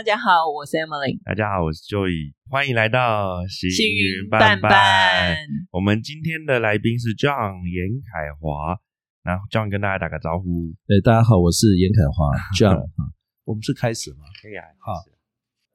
[0.00, 1.20] 大家好，我是 Emily。
[1.24, 5.36] 大家好，我是 Joy，欢迎来到行幸云运伴伴伴，
[5.72, 8.80] 我们今天的来宾是 John 严凯华，
[9.22, 10.74] 然后 John 跟大家打个招呼。
[10.86, 13.12] 对，大家好，我是严凯华 John 啊。
[13.44, 14.24] 我们是开始吗？
[14.40, 15.04] 可以啊，好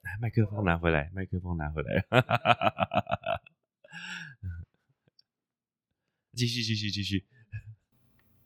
[0.02, 2.04] 来，麦克风拿回来，麦克风拿回来。
[6.34, 7.28] 继续，继续，继续。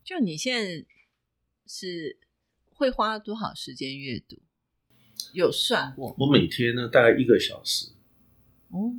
[0.03, 0.85] 就你现在
[1.67, 2.19] 是
[2.67, 4.41] 会花多少时间阅读？
[5.33, 6.15] 有算过？
[6.19, 7.87] 我每天呢大概一个小时，
[8.69, 8.91] 哦，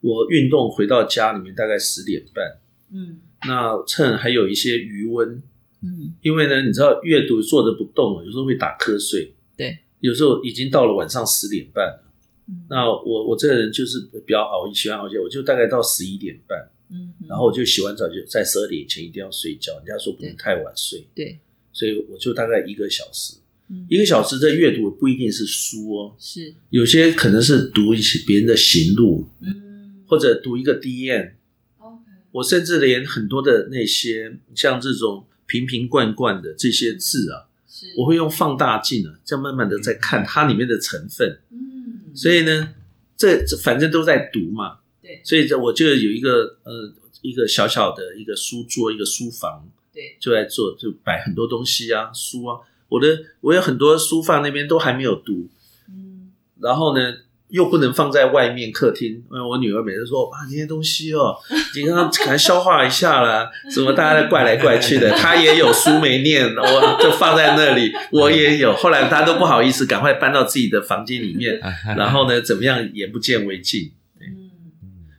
[0.00, 2.58] 我运动回到家里面大概十点半，
[2.92, 3.20] 嗯。
[3.44, 5.42] 那趁还有一些余温，
[5.82, 12.04] 嗯，因为呢，你知道阅读坐着不动，有时候会打瞌睡，对，有时候已经到了晚上十点半了。
[12.46, 12.64] 嗯。
[12.70, 21.40] 那我我这个人就是比较熬夜，喜欢熬夜，我就大概到十一点半，嗯，然后我就洗完澡就在十二点以前一定要睡觉，人家说不能太晚睡，对，
[21.72, 23.38] 所以我就大概一个小时，
[23.72, 23.86] 嗯。
[23.88, 30.04] 一个小时的阅读不一定是书哦，是，有些可能是读一些别人的行路，嗯。
[30.06, 41.38] 或者读一个 D N，OK，我甚至连很多的那些像这种瓶瓶罐罐的这些字啊，是，我会用放大镜啊，这样慢慢的在看它里面的成分。
[41.50, 42.74] 嗯，所以呢，
[43.16, 45.22] 这这反正都在读嘛，对。
[45.24, 52.58] 所以这我就有一个呃一个小小的一个书桌，一个书房，对，就在做，就摆很多东西啊，书啊。
[52.92, 53.06] 我的
[53.40, 55.48] 我有很多书放那边都还没有读，
[55.88, 57.00] 嗯然后呢，
[57.48, 61.34] 又不能放在外面客厅，因为我女儿每次说：“啊，这些东西哦，
[61.74, 68.72] 你刚刚可能消化一下啦， 什么大家在怪来怪去的，她也有书没念，我就放在那里， 我也有。
[68.74, 71.60] 后来她都不好意思，赶快搬到自己的房间里面，
[71.96, 73.90] 然后呢，怎么样眼不见为净。
[74.20, 74.50] 嗯，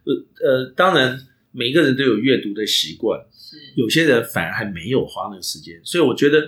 [0.06, 0.14] 呃
[0.48, 1.20] 呃，当然
[1.52, 6.40] 每一个人都有阅读的习惯，是，有些人反而还没有花那个时间，所以我觉得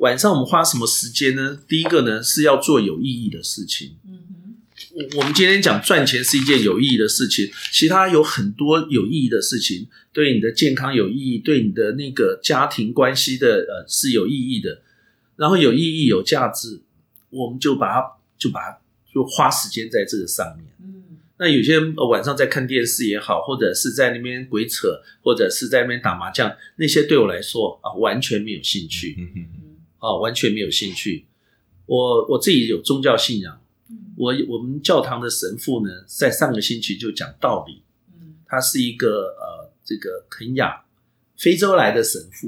[0.00, 1.58] 晚上我们花什么时间呢？
[1.68, 3.96] 第一个呢是要做有意义的事情。
[4.06, 4.54] 嗯哼，
[4.94, 14.80] 我我们今天讲赚钱是一件有意义的事情，其他有很多有意义的事情，对你的健康有意义，对你的那个家庭关系的呃是有意义的，
[15.36, 16.80] 然后有意义有价值，
[17.28, 18.78] 我们就把它就把它
[19.12, 20.66] 就花时间在这个上面。
[20.82, 21.04] 嗯
[21.42, 29.59] 那有些晚上在看电视也好，或者是在那边鬼扯，或者是在那边打麻将，那些对我来说啊完全没有兴趣嗯
[30.00, 31.26] 嗯嗯啊，完全没有兴趣。
[31.86, 33.56] 我我自己有宗教信仰。
[33.90, 40.84] 嗯我我们教堂的神父呢，在上个星期就讲道理，嗯他是一个呃这个肯雅
[41.36, 42.46] 非洲来的神父，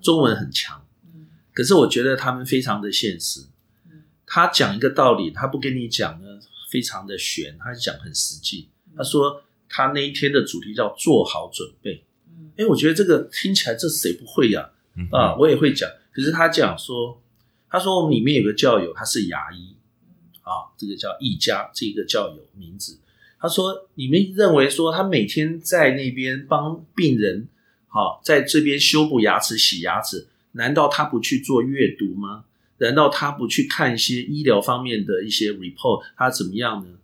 [0.00, 3.42] 中文很强，嗯可是我觉得他们非常的现实。
[3.90, 8.68] 嗯他讲一个道理，他不跟你讲呢非常的玄，他讲很实际。
[8.96, 12.02] 他说他那一天的主题叫做好准备。
[12.26, 15.36] 嗯哎，我觉得这个听起来这谁不会呀、嗯啊？
[15.38, 17.22] 我也会讲，可是他讲说，
[17.68, 19.76] 他说我们里面有个教友，他是牙医。
[20.42, 22.98] 啊，这个叫易家，这个教友名字。
[23.38, 27.46] 他说：“你们认为说他每天在那边帮病人，
[27.86, 32.46] 好、在这边修补牙齿、洗牙齿，难道他不去做阅读吗？
[32.78, 36.02] 难道他不去看一些医疗方面的一些 report？
[36.16, 36.98] 他怎么样呢？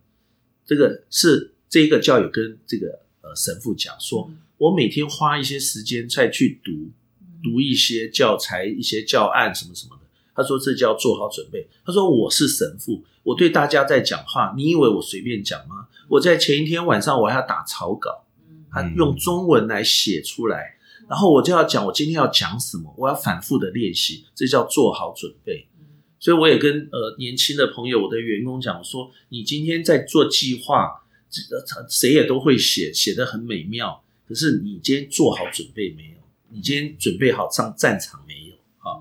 [0.66, 6.90] 这个是这个教友跟这个呃神父讲说，我每天花一些时间再去读
[7.43, 10.03] 读一些教材、一些教案什么什么的。
[10.34, 11.66] 他说这叫做好准备。
[11.84, 15.88] 他说我是神父，我对大家在讲话，你以为我随便讲吗？
[16.09, 20.76] 我在前一天晚上我还要打草稿，嗯他用中文来写出来，
[21.09, 25.66] 然后我就要讲我今天要讲什么，我要反复的练习，这叫做好准备。
[26.20, 31.03] 所以我也跟呃年轻的朋友，我的员工讲说，你今天在做计划，
[31.88, 36.18] 谁也都会写，写的很美妙，可是你今天做好准备没有？
[36.50, 38.54] 你今天准备好上战场没有？
[38.78, 39.00] 啊，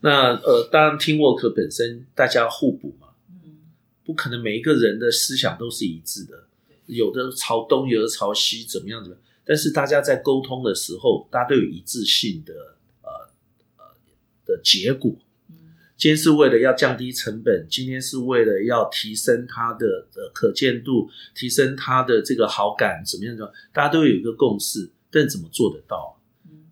[0.00, 3.08] 那呃，当然听沃克本身大家互补嘛，
[3.44, 3.60] 嗯
[4.04, 6.46] 不可能每一个人的思想都是一致的，
[6.86, 9.22] 有的朝东，有的朝西，怎么样怎么样？
[9.44, 12.52] 但是大家在沟通的时候，大家都有一致性的
[13.02, 13.10] 呃
[13.78, 13.84] 呃
[14.44, 15.10] 的结果。
[15.50, 15.56] 嗯
[15.96, 23.54] 今天是为了要降低成本，今天是为了要提升它的呃可见度，提升它的这个好感，怎么样怎么样？
[23.72, 26.20] 大家都有一个共识，但怎么做得到？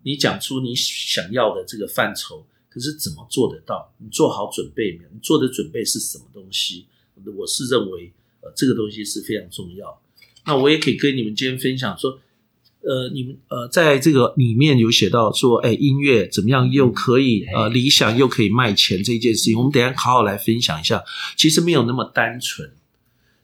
[0.03, 3.93] 你讲出你想要的这个范畴，可是怎么做得到？
[3.99, 5.09] 你做好准备没有？
[5.13, 6.85] 你做的准备是什么东西？
[7.37, 8.11] 我是认为，
[8.41, 10.01] 呃，这个东西是非常重要。
[10.47, 12.19] 那我也可以跟你们今天分享说，
[12.81, 21.03] 呃，你们呃，在这个里面有写到说，哎，音乐怎么样又可以呃理想又可以卖钱这件事情，我们等下好好来分享一下。
[21.37, 22.73] 其实没有那么单纯。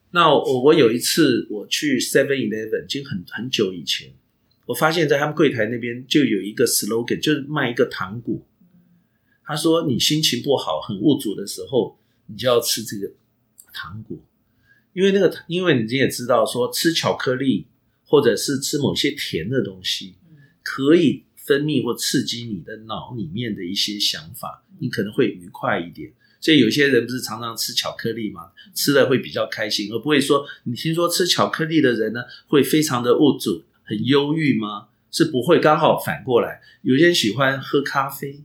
[0.09, 4.11] 那我我有一次我去 Seven Eleven，已经很很久以前，
[4.67, 8.45] 我发现在他们柜台那边就有一个 slogan，就是卖一个糖果。
[9.43, 11.97] 他说你心情不好、很无助的时候，
[12.27, 13.13] 你就要吃这个
[13.73, 14.17] 糖果，
[14.91, 17.67] 因为那个，因为你也知道说吃巧克力
[18.05, 20.15] 或者是吃某些甜的东西，
[20.63, 26.11] 可以分泌或刺激你的脑里面的一些想法，你可能会愉快一点。
[26.41, 28.51] 所以有些人不是常常吃巧克力吗？
[28.75, 34.89] 吃了会比较开心，而不会说你听说吃巧克力的人呢会非常的物质、很忧郁吗？
[35.09, 38.43] 是不会，刚好反过来，有些人喜欢喝咖啡，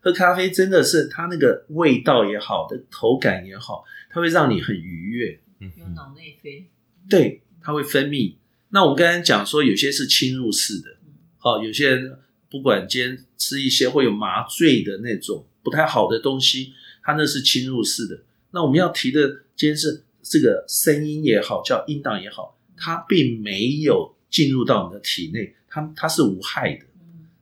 [0.00, 5.40] 喝咖啡真的是它那个味道也好的口感也好，它会让你很愉悦。
[5.60, 6.68] 有脑内啡，
[7.08, 8.34] 对，它会分泌。
[8.70, 10.96] 那我刚才讲说，有些是侵入式的，
[11.38, 12.18] 好，有些人
[12.50, 16.74] 不管今天吃一些会有麻醉的那种不太好的东西。
[17.02, 19.26] 它那是侵入式的，那我们要提的
[19.56, 26.84] 今天是这个声音也好，叫音档也好，它并没有进入到你的体内，它它是无害的。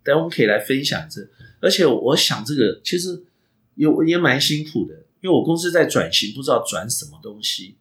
[0.02, 1.28] 等我们可以来分享这，
[1.60, 3.24] 而且我想这个其实
[3.74, 7.76] 也也蛮辛苦的，因为我公司在转型，不知道转什么东西。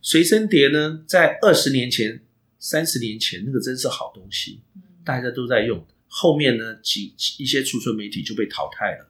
[0.00, 2.20] 随身碟呢，在二十年前、
[2.58, 4.60] 三十年前，那个真是好东西，
[5.04, 5.86] 大家都在用。
[6.08, 9.08] 后面呢，几一些储存媒体就被淘汰了。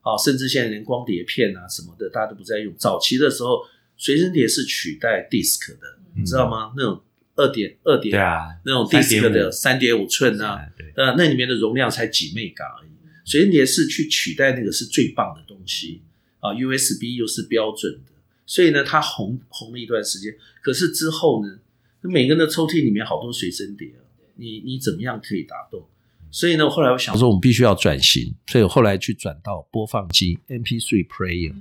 [0.00, 2.74] 好，甚至现在连光碟片啊什么的，大家都不再用。
[2.76, 3.64] 早期的时候，
[3.96, 6.72] 随身碟是取代 disk 的，你知道吗？
[6.76, 7.00] 那种
[7.34, 10.60] 二点二点，对啊，那种 disc 的三点五寸啊，
[10.96, 12.90] 呃，那里面的容量才几 m 港而已。
[13.24, 16.02] 随身碟是去取代那个是最棒的东西
[16.40, 18.12] 啊，USB 又是标准的，
[18.44, 20.34] 所以呢，它红红了一段时间。
[20.60, 21.60] 可是之后呢，
[22.00, 24.02] 每个人的抽屉里面好多随身碟啊，
[24.36, 25.88] 你你怎么样可以打动？
[26.30, 31.54] 所以呢，后来我想说，我们必须要转型，所以我后来去转到播放机 MP3 player。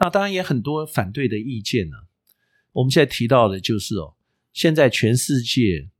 [0.00, 1.96] 那当然也很多反对的意见呢。
[2.72, 4.15] 我们现在提到的就是哦，
[4.56, 5.90] 现在全世界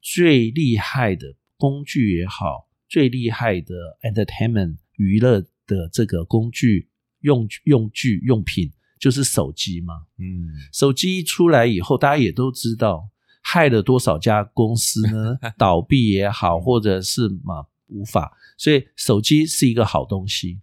[0.00, 6.88] 最厉害的工具也好，最厉害的 entertainment 娱乐的这个工具
[7.22, 8.70] 用用具用品
[9.00, 9.94] 就是手机嘛。
[10.18, 13.10] 嗯，手机一出来以后，大家也都知道。
[13.44, 15.36] 害了多少家公司呢？
[15.58, 20.60] 倒闭也好，或者是嘛无法，所以手机是一个好东西。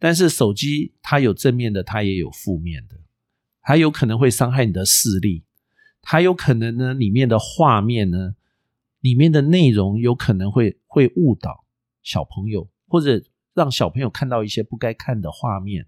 [0.00, 2.96] 但是手机它有正面的，它也有负面的，
[3.62, 5.44] 它有可能会伤害你的视力，
[6.02, 8.34] 它有可能呢里面的画面呢，
[9.00, 11.64] 里面的内容有可能会会误导
[12.02, 13.22] 小朋友，或者
[13.54, 15.86] 让小朋友看到一些不该看的画面，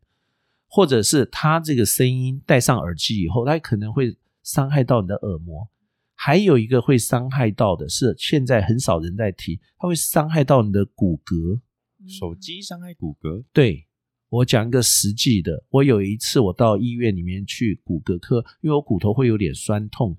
[0.68, 5.68] 或者是他这个声音戴上耳机以后，他可能会伤害到你的耳膜。
[6.14, 11.60] 还有一个会伤害到的是，现在很少人在提，它会伤害到你的骨骼。
[12.06, 13.44] 手机伤害骨骼？
[13.52, 13.86] 对，
[14.32, 15.62] 我讲一个实际的。
[15.68, 20.16] 我有一次我到医院里面去骨骼科，因为我骨头会有点酸痛。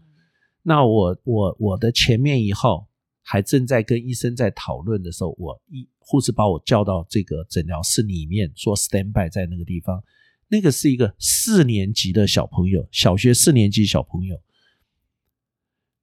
[0.62, 2.88] 那我我我的前面一号
[3.24, 10.04] 还正在跟医生在讨论的时候，我医护士把我叫到这个诊疗室里面，说 stand by 在那个地方。
[10.50, 14.40] 那个是一个四年级的小朋友，小学四年级小朋友。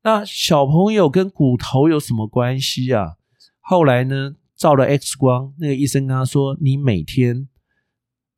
[0.03, 3.19] 那小朋友跟骨头有什么关系啊？
[3.61, 7.49] 后来呢，照了 X 光，那个医生跟他说：“你每天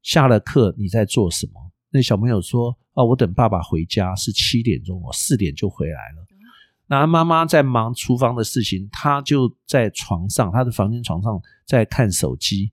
[0.02, 1.52] 下了课你在做什么？”
[1.90, 6.26] 那小朋友说：“啊，我等爸爸回家是七点钟，我四点就回来了。”
[6.88, 12.70] 那妈妈在忙厨房的事情，他就在床上，他的房间床上在看手机。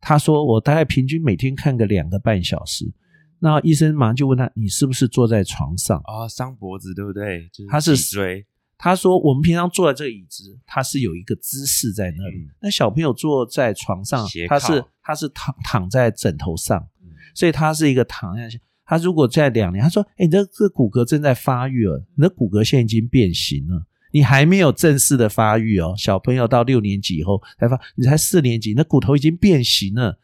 [0.00, 2.92] 他说：“我大概平均每天看个两个半小时。”
[3.40, 6.28] 那医生马上就问他：“你是不是坐在床上啊？
[6.28, 7.48] 伤脖子对不对？
[7.70, 8.44] 他是椎。
[8.76, 12.48] 他说我们平常坐在这个椅子，它是有一个姿势在那里。
[12.60, 16.86] 那小朋友坐在床上，他是他是躺躺在枕头上，
[17.34, 18.60] 所以他是一个躺下去。
[18.84, 25.94] 他如果在两年，他说：哎，你这这骨骼正在发育了，你的骨骼现在已经变形了，你还没有正式的发育哦。
[25.96, 30.18] 小朋友到六年级以后才发，你才四年级，那骨头已经变形了。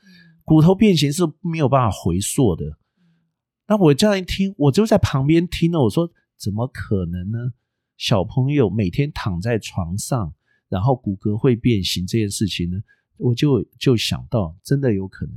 [0.45, 2.77] 骨头变形是没有办法回溯的。”
[3.69, 5.81] 那我这样一听，我就在旁边听了。
[5.81, 7.53] 我说：“怎么可能呢？
[8.01, 10.33] 小朋友每天躺在床上，
[10.71, 12.81] 然后骨骼会变形这件事情呢？”
[13.19, 15.35] 我就就想到，真的有可能。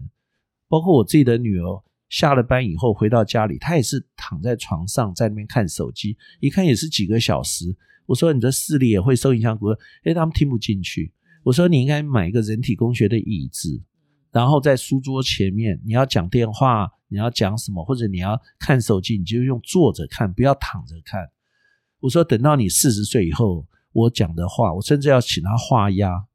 [0.70, 7.76] 包括我自己的女儿下了班以后回到家里，她也是躺在床上在那边看手机，一看也是几个小时。
[8.06, 11.12] 我说：“你的视力也会受影响。”骨骼，哎，他们听不进去。
[11.44, 13.84] 我说：“你应该买一个人体工学的椅子，
[14.32, 21.30] 然后在书桌前面，你要讲电话。”你要讲什么，或者你要看手机，你就用坐着看，不要躺着看。
[22.04, 26.26] 我说等到你四十岁以后，我讲的话，我甚至要请他画押。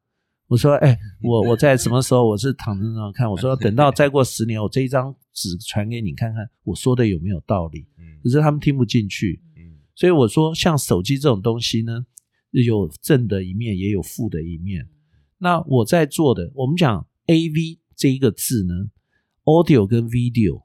[0.47, 3.31] 我说，哎，我我在什么时候我是躺着那看？
[3.31, 7.87] 我说等到再过十年，我这一张纸传给你看看，我说的有没有道理？
[8.23, 9.43] 可是他们听不进去。
[9.95, 12.07] 所以我说，像手机这种东西呢，
[12.51, 14.89] 有正的一面，也有负的一面。
[15.37, 18.75] 那我在做的，我们讲 A V 这一个字呢
[19.45, 20.63] ，audio 跟 video。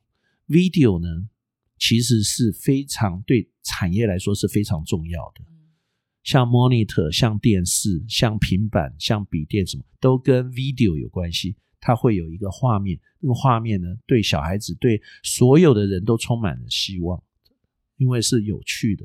[0.48, 1.28] video 呢，
[1.86, 5.44] 其实是非常对产业来说是非常重要的。
[6.24, 11.58] 像 monitor、像电视、像平板、像笔电，什么都跟 video 有关系。
[11.82, 17.22] 它会有一个画面，那个画面呢，对小孩子、对所有的人都充满了希望，
[17.98, 19.04] 因为是有趣的。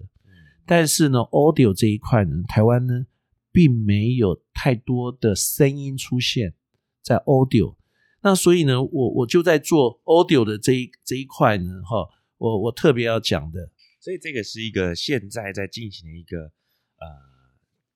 [0.64, 3.06] 但是呢，audio 这一块呢，台湾呢，
[3.50, 6.54] 并没有太多的声音出现
[7.02, 7.74] 在 audio。
[8.22, 12.06] 那所以呢，我我就在做 audio 的这一这一块呢，哈，
[12.38, 13.70] 我我特别要讲的。
[14.00, 17.06] 所以这个是一个现在在进行的一个呃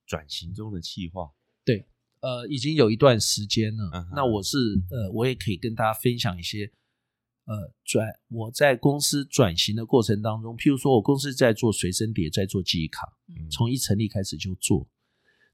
[0.04, 1.30] 转型中的计划。
[1.64, 1.86] 对，
[2.20, 4.08] 呃，已经有一段时间了。
[4.14, 4.58] 那我是
[4.90, 6.70] 呃，我也可以跟大家分享一些
[7.44, 14.88] 呃转我在公司转型的过程当中，譬如说我公司在做随身碟，在做记忆卡，嗯从一成立开始就做。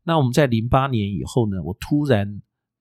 [0.04, 2.40] 那我们在零八年以后呢，我突然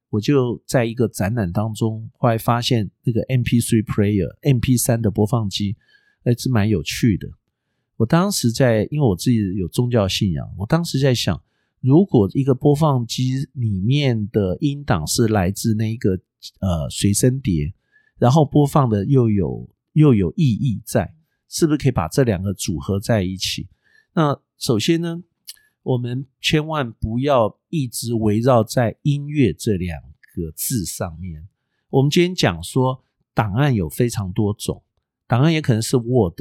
[0.09, 5.75] 我就在一个展览当中，后来发现那个 MP3 player、MP 三的播放机，
[6.23, 7.27] 还，是蛮有趣的。
[7.97, 11.41] 我当时在，因为我自己有宗教信仰，我当时在想，
[11.81, 16.11] 如果一个播放机里面的音档是来自那一个
[16.59, 17.73] 呃随身碟，
[18.19, 21.15] 然后播放的又有又有意义在，
[21.49, 23.67] 是不是可以把这两个组合在一起？
[24.13, 25.23] 那首先呢，
[25.81, 30.01] 我们千万不要一直围绕在音乐这两
[30.35, 31.47] 个字上面。
[31.89, 34.83] 我们今天讲说，档案有非常多种，
[35.27, 36.39] 档案也可能是 Word，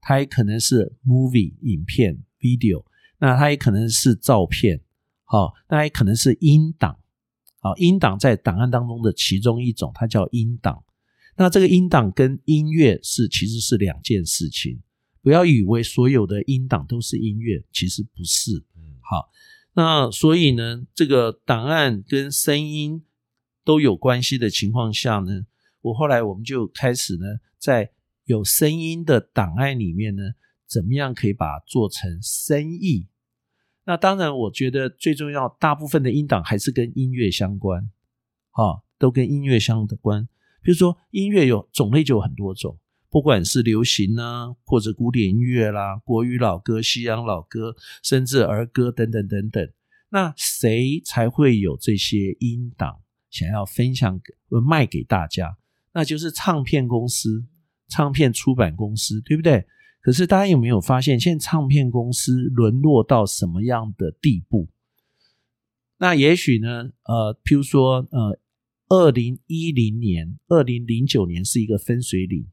[0.00, 2.84] 它也可能是 movie 影片 video，
[3.18, 4.80] 那它也可能是照片，
[5.24, 6.98] 好、那也可能是音档，
[7.60, 10.82] 好、音档在档案当中的其中一种，它叫音档。
[11.36, 14.80] 那这个音档跟音乐是其实是两件事情，
[15.20, 18.64] 不要以为所有的音档都是音乐，其实不是。
[18.76, 19.30] 嗯好，
[19.74, 23.02] 那所以呢，这个档案跟声音
[23.64, 25.46] 都有关系的情况下呢，
[25.80, 27.26] 我后来我们就开始呢，
[27.58, 27.90] 在
[28.24, 30.22] 有声音的档案里面呢，
[30.66, 33.08] 怎么样可以把它做成生意？
[33.84, 37.90] 那当然，我觉得最重要，大部分的音档还是跟音乐相关，
[38.52, 40.26] 啊，都跟音乐相关。
[40.62, 42.78] 比如说，音乐有种类就有很多种，
[43.10, 49.70] 不管是流行啊，或者古典音乐啦、国语老歌、西洋老歌，甚至儿歌等等等等。
[50.08, 54.32] 那谁才会有这些音档想要分享给
[54.66, 55.58] 卖给大家？
[55.92, 57.44] 那就是唱片公司、
[57.94, 59.64] 唱片出版公司，对不对？
[60.00, 64.68] 可是大家有没有发现，现在唱片公司沦落到什么样的地步？
[65.98, 68.38] 那也许呢，呃，譬如说，呃，
[68.88, 72.48] 二零一零年、二零零九年是一个分水岭，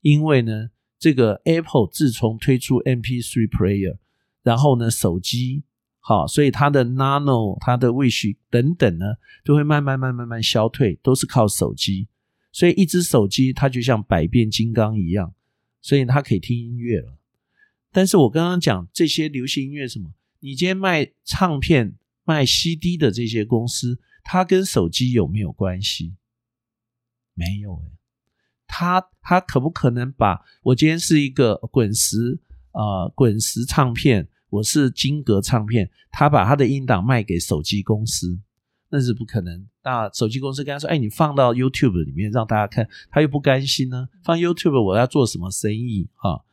[0.00, 3.98] 因为呢，这个 Apple 自从推出 MP3 player，
[4.42, 5.62] 然后呢，手机
[6.00, 9.04] 好，所以它的 Nano、它的 Wish 等等呢，
[9.44, 12.08] 都会慢慢、慢慢、慢慢消退，都是靠手机。
[12.54, 15.34] 所以一只手机它就像百变金刚一样，
[15.82, 17.18] 所以它可以听音乐了。
[17.90, 26.14] 但是我刚刚讲这些流行音乐什么，你今天卖唱片、卖 CD 的这些公司，它跟手机有没有关系？
[27.34, 27.90] 没有诶、
[28.68, 32.38] 它它可不可能把我今天是一个滚石
[32.70, 38.38] 呃滚石唱片，我是金格唱片，他把他的音档卖给手机公司，
[38.94, 39.66] 那是不可能。
[39.82, 44.08] 那手机公司跟他说：“哎，你放到 YouTube 里面让大家看，他又不甘心呢。
[44.22, 46.44] 放 YouTube 我要做什么生意哈、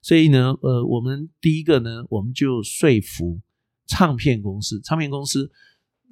[0.00, 3.38] 所以呢，呃，我们第一个呢，我们就说服
[3.86, 5.50] 唱片公司，唱片公司，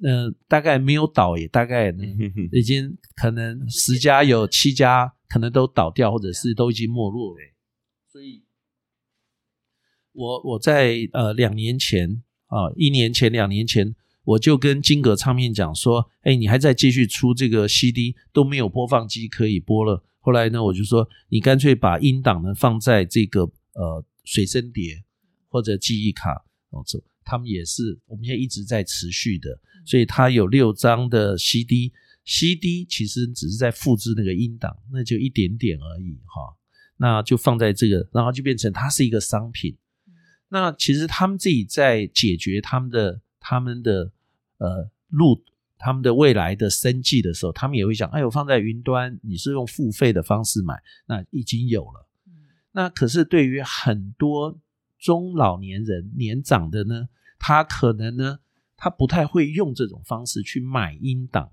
[0.03, 2.03] 呃，大概没有倒，也大概呢，
[2.53, 7.39] 已经可能十家有七家可能都倒掉，或者是都已经没落了。
[8.11, 8.43] 所以，
[10.11, 20.03] 我我在呃两年前啊，一年前、两年前，我就跟金格唱片讲说，哎，你还在继续出这个 CD，都没有播放机可以播了。
[20.19, 23.41] 后来呢，我就说，你干脆把音档呢放在这个
[23.73, 25.03] 呃随身碟
[25.47, 26.31] 或者记忆卡，
[26.69, 31.91] 哦，这他们也是我们现在一直在持续的，所以它有六张的 CD。
[32.25, 36.55] CD 其实只是在复制那个音档，那就一点点而已哈。
[36.97, 39.75] 那就放在这个，然后就变成它是一个商品。
[40.49, 44.11] 那其实他们自己在解决他们的他们的
[44.59, 45.43] 呃路
[45.79, 52.07] 他们的未来的生计的时候，他们也会想，哎，我放在云端，你是用付费的方式买，那已经有了。
[52.73, 54.59] 那可是对于很多
[54.99, 58.37] 中老年人、年长的呢，他可能呢，
[58.77, 61.49] 他不太会用这种方式去买音档。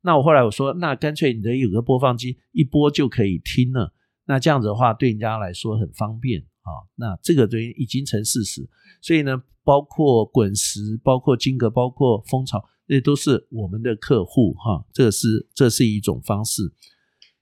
[0.00, 3.94] 那我后来我说，那干脆你的有个播放机，一播就可以听了。
[4.24, 6.84] 那这样子的话，对人家来说很方便啊。
[6.96, 8.68] 那这个东西已经成事实，
[9.00, 14.84] 所以呢，包括滚石、包括金格、包括蜂巢，这都是我们的客户哈。
[14.92, 16.72] 这是这是一种方式。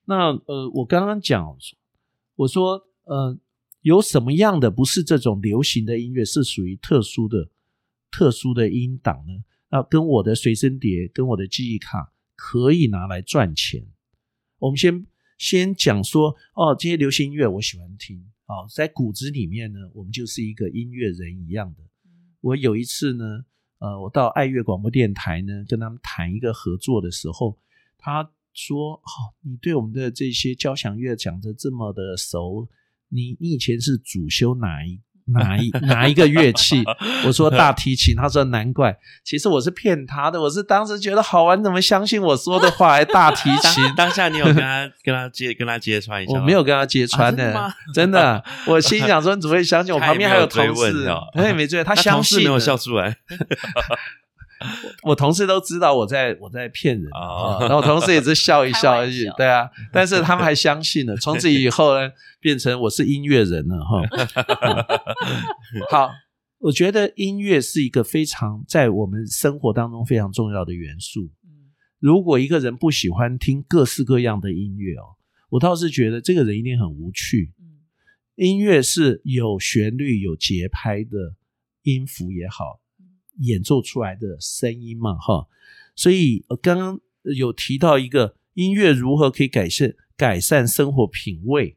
[0.05, 1.57] 那呃，我刚刚讲，
[2.37, 3.39] 我说呃，
[3.83, 7.49] 有什么样的不是这种流行的音乐，是属于特殊的、
[8.11, 9.45] 特殊的音档呢？
[9.71, 13.87] 那跟我的随身碟、跟我的记忆卡可以拿来赚钱。
[14.59, 21.83] 我们先先讲说，哦，这些流行音乐我喜欢听，哦，在骨子里面呢，我们就是一个音乐人一样的。
[22.41, 23.25] 我有一次呢，
[23.79, 27.59] 呃，我到爱乐广播电台呢，跟他们谈一个合作的时候，
[27.97, 32.69] 他说：“哦，你对我们的这些交响乐讲的这么的熟。”
[33.09, 36.85] 你你以前是主修哪一哪一哪一个乐器？
[37.27, 42.93] 我说 大提琴，他说难怪，其实我是骗他的，我是当时觉得好玩，怎么相信我说的话？
[42.93, 46.33] 还大提琴，当下你有跟他跟他揭跟他揭穿一下？
[46.35, 49.95] 我没有跟他揭穿的，真的，我心想说你怎么会相信？
[49.95, 53.17] 我旁边还有同事，他也没追，他 相信，没有笑出来。
[55.05, 61.17] 我同事都知道我在我在骗人啊，然后同事也是笑一笑 而已，对啊，但是他们还相信了。
[61.17, 64.03] 从此以后呢，变成我是音乐人了哈。
[65.91, 66.11] 好，
[66.59, 71.31] 我觉得音乐是一个非常在我们生活当中非常重要的元素。
[72.01, 75.17] 如果一个人不喜欢听各式各样的音乐哦，
[75.51, 77.53] 我倒是觉得这个人一定很无趣。
[78.37, 81.37] 音乐是有旋律、有节拍的
[81.83, 82.81] 音符也好。
[83.39, 85.49] 演奏出来的声音嘛，哈，
[85.97, 91.77] 所以刚刚有提到一个音乐如何可以改善改善生活品味。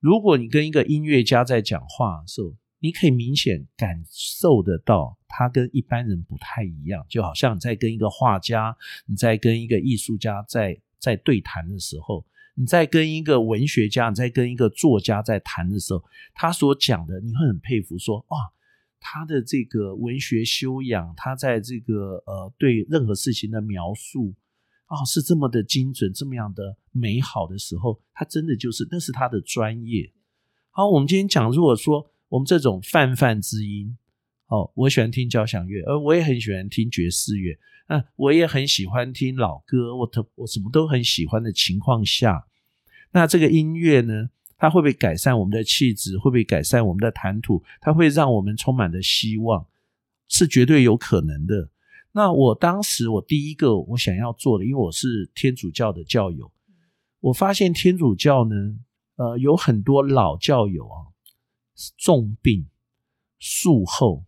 [0.00, 16.02] 如果你跟一个音乐家在讲话的时候，你可以明显感受得到他跟一般人不太一样，就好像你在跟一个画家，你在跟一个艺术家在在对谈的时候，你在跟一个文学家，你在跟一个作家在谈的时候，
[16.34, 18.52] 他所讲的你会很佩服，说哇。
[19.08, 24.34] 他的这个文学修养，他在这个呃对任何事情的描述
[24.86, 30.12] 啊，是这么的精准，这么样的美好的时候，他真的就是那是他的专业。
[30.72, 33.96] 好，我们今天讲，如果说我们这种泛泛之音，
[34.48, 42.48] 哦，我喜欢听交响乐，而我也很喜欢听爵士乐，嗯，我也很喜欢听老歌，我特我什么都很喜欢的情况下，
[43.12, 44.30] 那这个音乐呢？
[44.58, 46.16] 它会不会改善我们的气质？
[46.16, 47.62] 会不会改善我们的谈吐？
[47.80, 49.66] 它会让我们充满的希望，
[50.28, 51.70] 是绝对有可能的。
[52.12, 56.50] 那我当时我第一个我想要做的，因为我是天主教的教友，
[57.20, 58.54] 我发现天主教呢，
[59.16, 61.12] 呃，有很多老教友啊，
[61.98, 62.66] 重病
[63.38, 64.24] 术后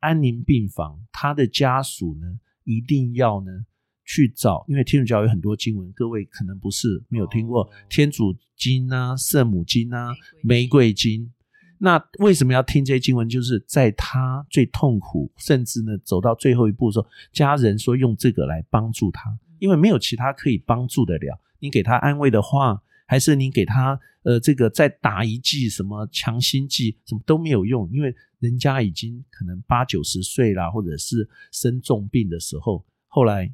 [0.00, 3.66] 安宁病房，他的家属呢，一定要呢。
[4.08, 11.30] 去找，因为天主教有很多经文，各位可能不是没有听过天主经啊、圣母经啊、玫瑰经。
[11.76, 13.28] 那为什么要听这些经文？
[13.28, 21.38] 就是在他最痛苦，甚至呢走到最后一步的时候，家人说用这个来帮助他，因为没有其他可以帮助得了。
[21.58, 33.52] 你给他安慰的话，还是你给他呃这个再打一剂什么强心剂，什么都没有用，因为人家已经可能八九十岁啦，或者是生重病的时候，后来。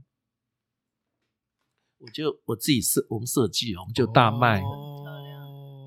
[2.05, 4.63] 我就我自己设我们设计，我们就大卖。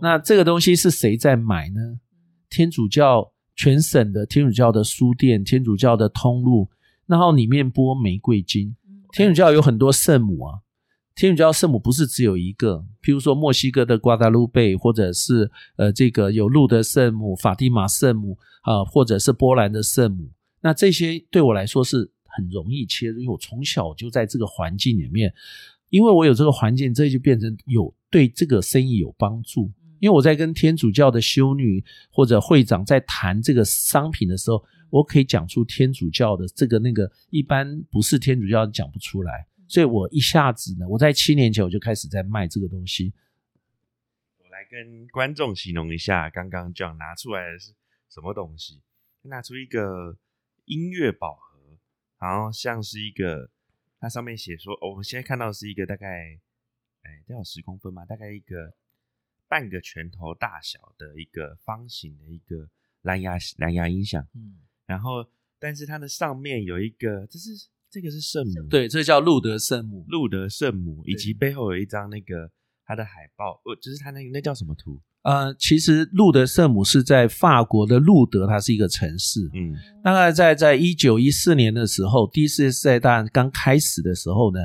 [0.01, 1.99] 那这个东西是谁在买呢？
[2.49, 6.69] 天主教全省的天主教的书店、天主教的通路，
[7.05, 8.75] 然后里面播玫瑰金。
[9.11, 10.59] 天主教有很多圣母啊，
[11.15, 20.31] 天主教圣母不是只有一个，譬如说墨西哥的瓜达卢贝，或者是呃这个有路德圣母、法蒂玛圣母啊，或者是波兰的圣母。
[20.61, 25.31] 那这些对我来说是很容易切入，因为我从小就在这个环境里面。
[25.89, 29.71] 因为我有这个环境，这就变成有对这个生意有帮助。
[29.99, 39.47] 因为我在跟天主教的修女或者会长在谈这个商品的时候，我可以讲出天主教的这个那个，一般不是天主教讲不出来。
[39.67, 43.13] 所以我一下子呢，我在七年前我就开始在卖这个东西。
[44.37, 47.73] 我来跟观众形容一下，刚刚这样拿出来的是
[48.09, 48.81] 什么东西？
[49.23, 50.17] 拿出一个
[50.65, 51.59] 音乐宝盒，
[52.19, 53.49] 然后像是一个。
[53.99, 56.39] 它上面写说，我们现在看到是一个大概，
[57.01, 58.75] 哎，都有十公分嘛，大概一个
[59.47, 62.69] 半个拳头大小的一个方形的一个
[63.01, 67.49] 蓝牙蓝牙音响，嗯，然后但是它的上面有一个，这是
[67.89, 72.51] 这个是圣母，对，这叫路德圣母，路德圣母，以及背后有一张那个
[72.83, 75.01] 它的海报，呃，就是它那个那叫什么图？
[75.27, 79.41] 呃，其实路德圣母是在法国的路德，它是一个城市。
[79.53, 84.59] 嗯，大概在在一九一四年的时候，第一次世界大战刚开始的时候呢，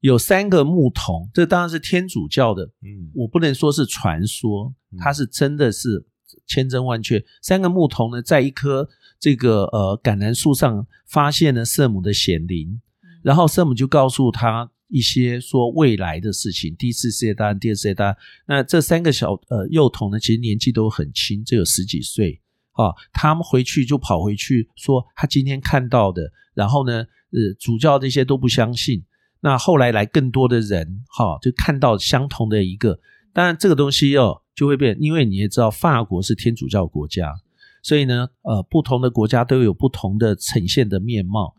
[0.00, 2.64] 有三个牧童，这当然是天主教的。
[2.64, 6.04] 嗯，我不能说是传说，它是真的是
[6.44, 7.24] 千真万确。
[7.40, 8.88] 三个牧童呢，在一棵
[9.20, 12.80] 这个呃橄榄树上发现了圣母的显灵，
[13.22, 18.16] 然后圣母就告诉他一些说未来的事情，第一次世界大战、第二次世界大战。
[18.46, 22.40] 那这三个小呃幼童呢，其实年纪都很轻，只有十几岁
[22.72, 22.92] 啊。
[23.12, 26.94] 他们回去就跑回去说他今天看到的，然后呢，
[27.30, 29.04] 呃，主教这些都不相信。
[29.40, 32.98] 那后来来更多的人，哈，就看到相同的一个。
[33.32, 37.32] 当然，这个东西哦就会变，因为你也知道，法国是天主教国家，
[37.82, 41.54] 所以呢，呃，不同的国家都有不同的呈现的面貌。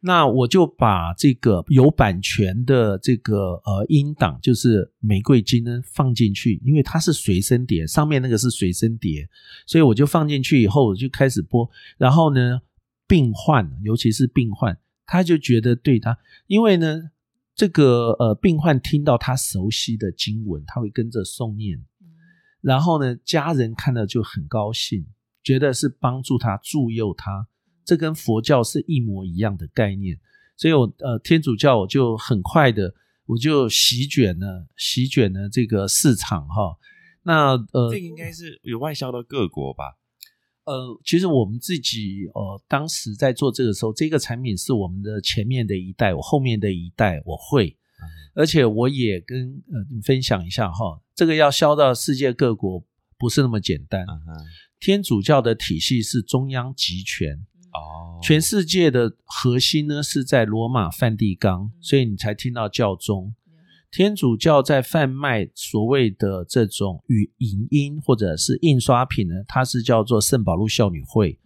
[0.00, 9.28] 那我就把这个有版权的这个呃音档，就是《玫瑰金》呢放进去，因为它是随身碟，上面那个是随身碟，
[9.66, 11.68] 所以我就放进去以后，我就开始播。
[11.96, 12.60] 然后呢，
[13.06, 17.10] 病患，尤其是病患，他就觉得对他，因为呢。
[17.58, 21.76] 这个呃，病患听到他熟悉的经文，他会跟着诵念，
[22.60, 25.04] 然后呢，家人看了就很高兴，
[25.42, 27.48] 觉得是帮助他助佑他，
[27.88, 30.20] 这跟佛教是一模一样的概念。
[30.58, 32.92] 所以，我呃，天主教我就很快的，
[33.24, 36.76] 我就席卷了，席卷了这个市场哈。
[37.22, 39.96] 那呃，这应该是有外销到各国吧。
[40.64, 47.74] 呃，其实我们自己呃，当时在做这个时候，这个产品是我们的前面的一代，我后面的一代我会，
[48.34, 52.84] 而且我也跟呃你分享一下哈，这个要销到世界各国
[53.16, 54.04] 不是那么简单。
[54.78, 63.34] 天主教的体系是中央集权哦，全世界的核心呢是在罗马梵蒂冈，所以你才听到教宗。
[63.90, 71.38] 天主教在贩卖所谓的这种与影音或者是印刷品呢，它是叫做圣保禄孝女会。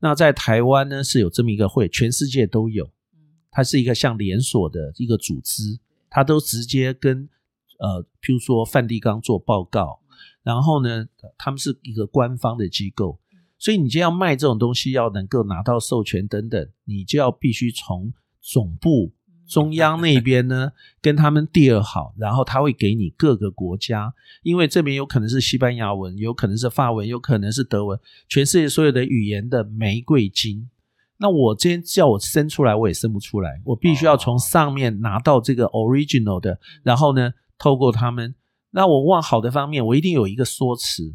[0.00, 2.90] 那在台湾呢是有这么一个会，全世界都有。
[3.50, 5.78] 它是一个像连锁的一个组织，
[6.10, 7.26] 它都直接跟
[7.78, 10.00] 呃，譬如说梵蒂冈做报告，
[10.42, 11.06] 然后呢，
[11.38, 13.18] 他们是一个官方的机构，
[13.58, 19.12] 所以你就要卖这种东西，要能够拿到授权等等，你就要必须从总部。
[19.48, 27.96] 中央那边呢，跟他们 deal 好，然后他会给你各个国家，因为这边有可能是西班牙文，有可能是法文，有可能是德文，
[28.28, 30.68] 全世界所有的语言的玫瑰金。
[31.18, 38.34] 那我今天叫我生出来，我也生不出来，我必须要从上面拿到这个 original 的，然后呢，透过他们，
[38.72, 41.14] 那我往好的方面，我一定有一个说辞，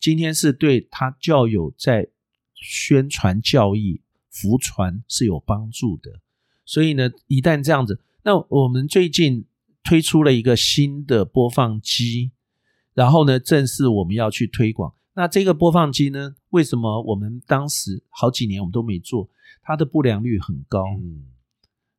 [0.00, 2.08] 今天是对他教友在
[2.54, 6.20] 宣传教义、福传是有帮助的。
[6.64, 9.44] 所以呢，一旦这样子，那我们最近
[9.84, 12.30] 推出了一个新的播放机，
[12.94, 14.94] 然后呢，正式我们要去推广。
[15.14, 19.28] 那这个播放机呢，为什么我们当时好几年我们都没做？
[19.62, 20.84] 它的不良率很高，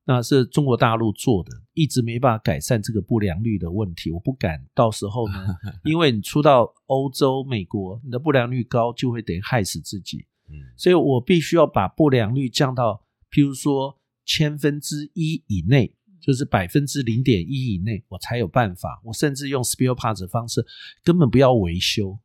[0.06, 4.12] 那是中国大陆做的，一直没办法改善这个不良率的问题。
[4.12, 5.34] 我不敢到时候呢，
[5.86, 10.26] 因为你出到欧洲、美国，你的不良率高，就会等于害死自己。
[10.50, 13.98] 嗯，所以我必须要把不良率降到，譬如说。
[14.24, 19.02] 千分之一以内，就是百分之零点一以内，我才有办法。
[19.04, 20.64] 我甚至用 spare parts 的方式，
[21.04, 22.18] 根本不要维修。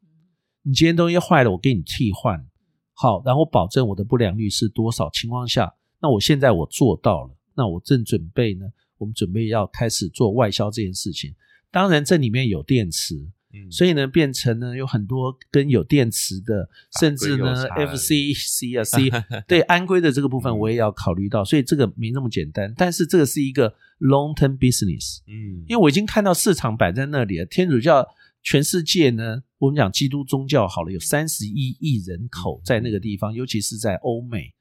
[0.63, 2.47] 你今天东西坏了，我给你替换，
[2.93, 8.67] 好，然后保证我的不良率是多少情况下，那我现在我做到了，那我正准备呢，
[8.99, 11.35] 我们准备要开始做外销这件事情。
[11.71, 13.15] 当然，这里面有电池。
[13.55, 19.09] 嗯所以呢，变成呢有很多跟有电池的，甚至呢 F C C 啊 C
[19.49, 22.75] 对安规的这个部分我也要考虑到，所以这个没那么简单。
[22.77, 27.47] 但是这个是一个 long term business，嗯，因为我已经看到市场摆在那里了。
[27.47, 28.07] 天主教
[28.43, 34.53] 全世界呢，我们讲基督宗教好了，有三十一亿人口在那个地方，尤其是在欧美。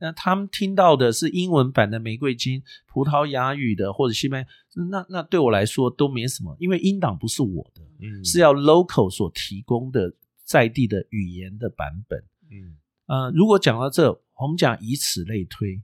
[0.00, 4.48] 那他们听到的是英文版的《玫瑰金》，葡萄牙语的或者西班牙，
[4.90, 10.14] 那那对我来说都没什么，因为音档不是我的，嗯，是要 local 所提供的
[10.44, 15.82] 在地的语言的版本，嗯，呃，如果讲到这，我们讲以此类推，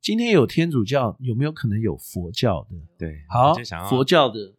[0.00, 2.76] 今天有天主教，有没有可能有佛教的？
[2.98, 3.54] 对，好，
[3.88, 4.54] 佛教的，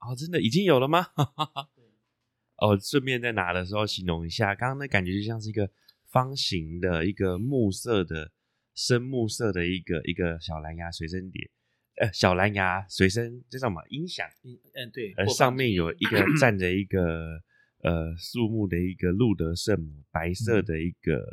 [0.00, 1.08] 哦，真的已经有了吗？
[2.58, 5.70] 哦，顺便在拿的时候形容一下，刚刚那感觉就像是一个。
[6.10, 8.32] 方形的一个木色的
[8.74, 11.50] 深木色的一个一个小蓝牙随身碟，
[12.00, 14.26] 呃，小蓝牙随身这叫什么音响？
[14.42, 15.12] 嗯，对。
[15.16, 17.40] 而上面有一个站着一个
[17.82, 21.24] 呃树木的一个路德圣母，白色的一个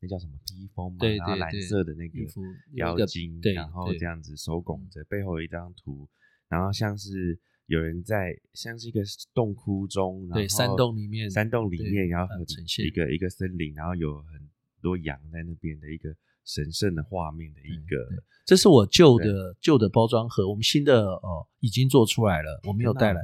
[0.00, 1.06] 那叫什么披风嘛？
[1.06, 2.18] 然后蓝色的那个
[2.72, 6.08] 腰巾，然后这样子手拱着，背后有一张图，
[6.48, 7.38] 然后像是。
[7.66, 9.00] 有人在像是一个
[9.32, 14.40] 洞窟中，对，山洞里面，山洞里面，然后呈现一个一个森林，然后有很
[14.82, 18.22] 多羊在那边的一个神圣的画面的一个。
[18.44, 23.20] 这是我旧的旧的包装盒，我们新的哦已经做出来了，我没有带来。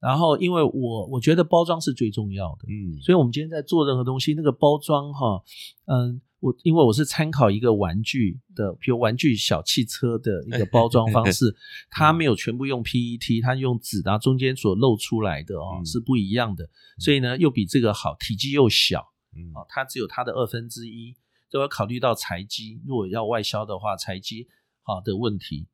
[0.00, 5.42] 然后因为我我觉得包装是最重要的，嗯，所以我们今天在做任何东西，那个包装哈，
[5.86, 11.54] 嗯，我因为我是参考一个玩具的，比如玩具小汽车的一个包装方式，
[11.90, 15.84] 它没有全部用 PET，它用纸，然后中间所露出来的哦、嗯。
[15.84, 19.04] 是不一样的，所以呢又比这个好，体积又小
[19.36, 19.50] 嗯。
[19.54, 21.16] 哦，它只有它的二分之一，
[21.50, 24.46] 都要考虑到材积，如果要外销的话，材积
[24.82, 25.66] 好的问题。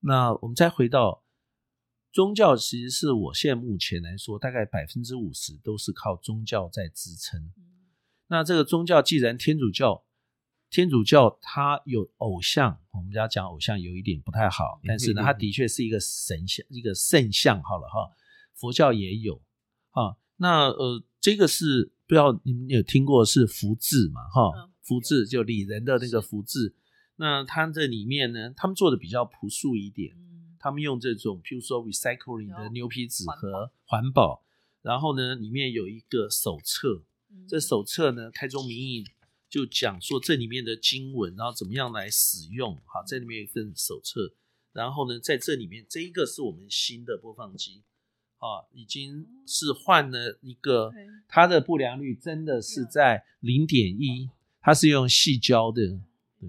[0.00, 1.24] 那我们再回到
[2.12, 7.50] 宗教，其实是我现在目前来说，大概百分之五十都是靠宗教在支撑。
[8.28, 10.04] 那这个宗教既然天主教，
[10.70, 17.60] 天主教它有偶像，我们家讲偶像有一点不太好，但是呢，它的确是一个神像，一个圣像。
[17.62, 18.08] 好了哈，
[18.54, 19.42] 佛教也有
[19.90, 20.16] 啊。
[20.36, 24.22] 那呃，这个是不知道你们有听过是福字嘛？
[24.28, 26.74] 哈嗯，福字就李人的那个福字。
[27.16, 34.44] 那它这里面呢，他们做的比较朴素一点，嗯，他们用这种，譬如说 recycling 的牛皮纸环盒环保，
[34.82, 39.04] 然后呢，里面有一个手册，嗯这手册呢，开宗明义
[39.50, 42.76] 就讲说这里面的经文，然后怎么样来使用。
[42.86, 44.32] 好，这里面有一份手册，
[44.72, 47.82] 然后呢，在这里面这一个是我们新的播放机，
[48.38, 50.92] 啊，已经是换了一个
[51.26, 56.00] 它的不良率真的是在零点一，它是用细胶的。
[56.38, 56.48] 对，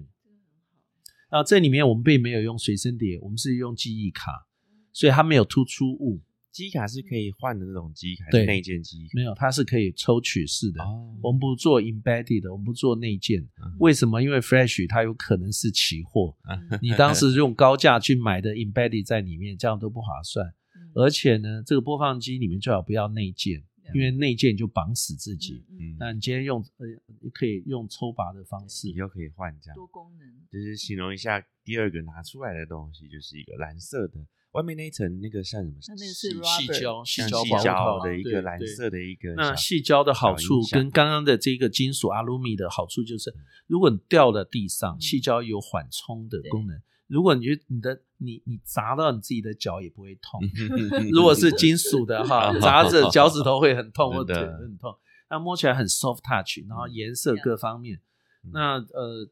[1.28, 4.46] 然后这里面我们并没有用随身碟，我们是用记忆卡，
[4.92, 6.20] 所以它没有突出物，
[6.52, 9.10] 机卡是可以换的那种机卡，对是内建机卡。
[9.14, 10.82] 没有，它是可以抽取式的。
[10.82, 13.40] 哦我们不做 embedded 的，我们不做内建。
[13.40, 14.22] 嗯为什么？
[14.22, 20.46] 因为 Flash 它有可能是期货，嗯你当时用高价去买的 embedded 在里面，这样都不划算。
[20.46, 20.52] 嗯
[20.94, 25.64] 而且呢，这个播放机里面最好不要内建，嗯因为内建就绑死自己。
[25.98, 26.86] 那你今天用呃，
[27.32, 29.74] 可以用抽拔的方式以，后可以换这样。
[29.74, 34.20] 多功能，就是形容一下第二个拿出来的东西，就是一个蓝色的，
[34.52, 35.74] 外面那一层那个像什么？
[35.80, 43.34] 像那个是细胶、细胶细胶套的一个蓝色的一个那细胶的好处跟刚刚的这个金属阿鲁米的好处就是，
[43.66, 45.00] 如果你掉了地上，嗯。
[45.00, 46.80] 细胶有缓冲的功能。
[47.08, 50.40] 如果你觉得你的你你砸到你自己的脚也不会痛，
[50.96, 54.94] 嗯如果是金属的哈， 砸着脚趾头会很痛 或腿会很痛。
[55.28, 58.00] 那摸起来很 soft touch，然后颜色各方面，
[58.44, 58.50] 嗯。
[58.52, 59.28] 那呃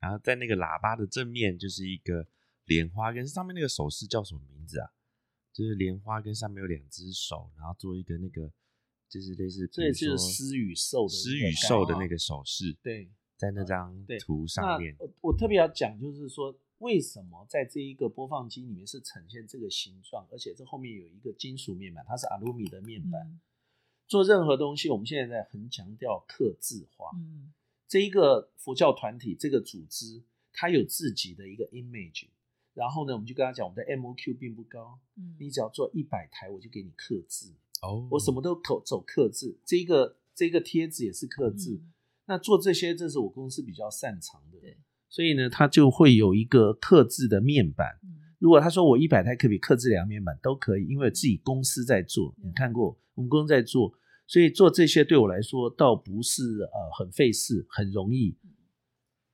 [0.00, 2.26] 然后在那个喇叭的正面就是一个
[2.70, 4.88] 莲花，跟上面那个手势叫什么名字啊？
[5.52, 8.50] 就是莲花跟上面有两只手，然后做一个那个
[9.08, 13.10] 就是类似，这就是狮与兽的狮与兽的那个手势，对。
[13.36, 23.40] 在那张图上面，我我特别要讲，就是说为什么在这一个播放机里面是呈现这个形状，而且这后面有一个金属面板，它是阿鲁米的面板。
[24.06, 27.10] 做任何东西，我们现在在很强调刻字化。
[27.14, 27.52] 嗯
[27.88, 32.28] 这一个佛教团体这个组织，它有自己的一个 image。
[32.74, 37.54] 然后呢，我们就跟他讲，我们的 MOQ 并不高，嗯你只要做一百台，我就给你刻字。
[37.82, 41.74] 哦我什么都口走刻字，这个这个贴纸也是刻字。
[41.74, 41.92] 嗯
[42.26, 44.78] 那做这些，这是我公司比较擅长的对，
[45.08, 47.98] 所以呢，他就会有一个刻字的面板。
[48.04, 53.92] 嗯如果他说我一百台可不可以刻字两个面板都可以，因为自己公司在做，嗯你看过我们公司在做，
[54.26, 58.38] 所以做这些对我来说倒不是呃很费事，很容易。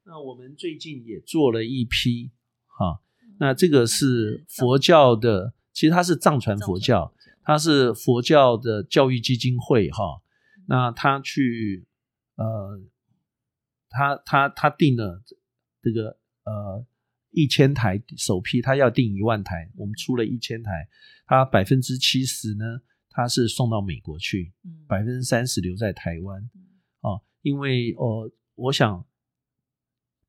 [0.05, 2.33] 那我们最近也做了一批
[2.67, 3.03] 哈，
[3.39, 10.23] 那这个是佛教的，其实它是藏传佛教，它是佛教的教育基金会哈，
[10.67, 11.87] 那他去
[12.37, 12.81] 呃，
[13.89, 15.23] 他他他定了
[15.81, 16.85] 这个呃
[17.31, 20.89] 一千台首批，他要定一万台，我们出了一千台，
[21.27, 22.65] 他百分之七十呢，
[23.11, 26.63] 他是送到美国去，嗯百分之三十留在台湾嗯。
[27.03, 29.07] 哦，因为呃，我想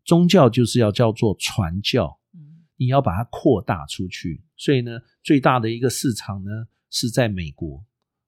[0.05, 2.46] 宗教就是要叫做传教，嗯
[2.77, 6.51] 你要把它扩大出去，所以呢，最大的一个市场呢
[6.89, 7.83] 是在美国。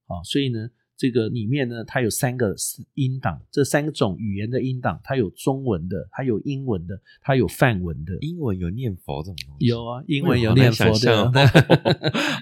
[0.08, 2.56] 啊，所以呢，这个里面呢，它有三个
[2.96, 11.14] 音档，这三种语言的音档，它有中文的，它有英文的，它有梵文的，英文有念佛这种东西，有啊，英文有念佛的。
[11.22, 11.32] 哦，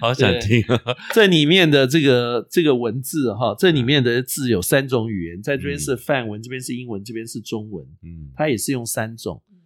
[0.00, 0.80] 好想听啊。
[1.12, 9.42] 这里面的这个这个文字哈，这里面的字有三种语言，在这边是梵文，这边是英文，这边是中文，嗯，它也是用三种。
[9.50, 9.60] 嗯。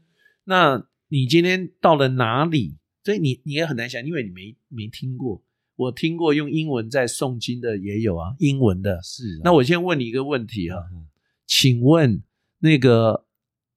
[0.44, 2.78] 那你今天到了哪里？
[3.04, 5.44] 所以你你也很难想，因为你没没听过。
[5.76, 8.98] 我听过用英文在诵经的也有啊，英文的。
[9.02, 9.40] 是啊。
[9.44, 11.06] 那我先问你一个问题啊，嗯
[11.46, 12.22] 请问
[12.60, 13.26] 那个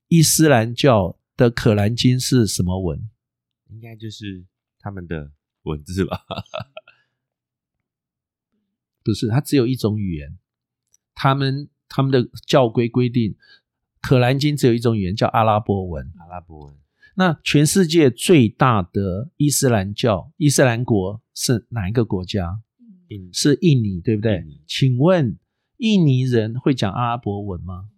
[0.07, 3.09] 伊斯兰教的可兰经是什么文？
[3.67, 4.45] 应该就是
[4.79, 6.23] 他们的文字吧？
[9.03, 10.37] 不是，它只有一种语言。
[11.13, 13.35] 他们他们的教规规定，
[13.99, 16.13] 可兰经只有一种语言，叫阿拉伯文。
[16.19, 16.77] 阿拉伯文
[17.15, 22.61] 那全世界最大的伊斯兰教伊斯兰国是哪一个国家？
[23.31, 24.43] 是印尼，对不对？
[24.67, 25.37] 请问
[25.77, 27.89] 印尼人会讲阿拉伯文吗？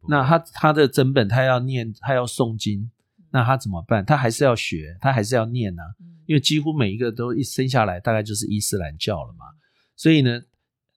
[0.00, 2.90] 不那他他的整本他要念，他要诵经，
[3.30, 4.04] 那他怎么办？
[4.04, 5.82] 他还是要学，他还是要念啊，
[6.26, 9.46] 因为几乎每一个都一生下来大概就是伊斯兰教了嘛。
[9.94, 10.42] 所以呢，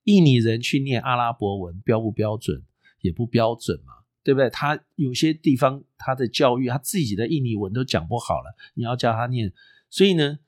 [0.05, 2.63] 印尼人去念阿拉伯文标不标准？
[3.01, 4.49] 也不标准嘛，对不对？
[4.49, 9.53] 他有些地方他的教育，他自己的印尼文都讲不好了，你要教他念，
[9.89, 10.39] 所以呢。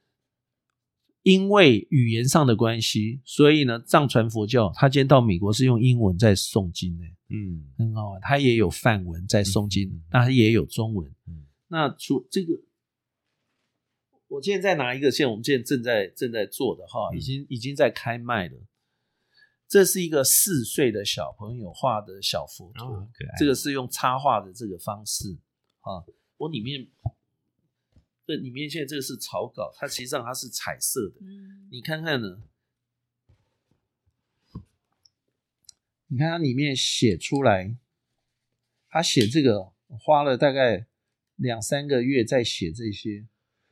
[1.24, 8.22] 因为语言上的关系，所以呢，藏传佛教他今天到美国是用英文在诵经呢，嗯，很好玩。
[8.22, 11.08] 他也有梵文在诵经，那他也有中文。
[11.28, 12.60] 嗯那除这个，
[14.30, 18.58] 我现在再拿一个，现在我们现在正在正在做的哈，已经已经在开卖了。
[19.72, 25.38] 这是一个四岁的小朋友画的小佛陀，这个是用插画的这个方式
[25.80, 26.04] 啊，
[26.36, 26.90] 我里面。
[28.28, 31.22] 这里面现在这个是草稿，它实际上它是彩色的。
[31.22, 32.44] 嗯，你看看呢？
[36.08, 37.78] 你看它里面写出来，
[38.90, 40.86] 他写这个花了大概
[41.38, 43.26] 两三个月在写这些，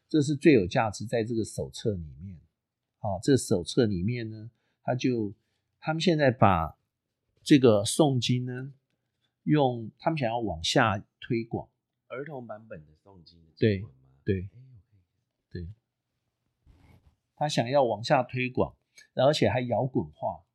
[0.08, 2.40] 这是最有价值在这个手册里面。
[3.00, 4.50] 啊，这个手册里面呢，
[4.82, 5.34] 他就
[5.80, 6.78] 他们现在把
[7.44, 8.74] 这个诵经呢，
[9.44, 11.70] 用他们想要往下推广。
[12.08, 13.84] 儿童版本的诵经，对。
[14.26, 14.48] 对，
[15.52, 15.68] 对，
[17.36, 18.76] 他想要往下推广，
[19.16, 20.46] 而且还摇滚化，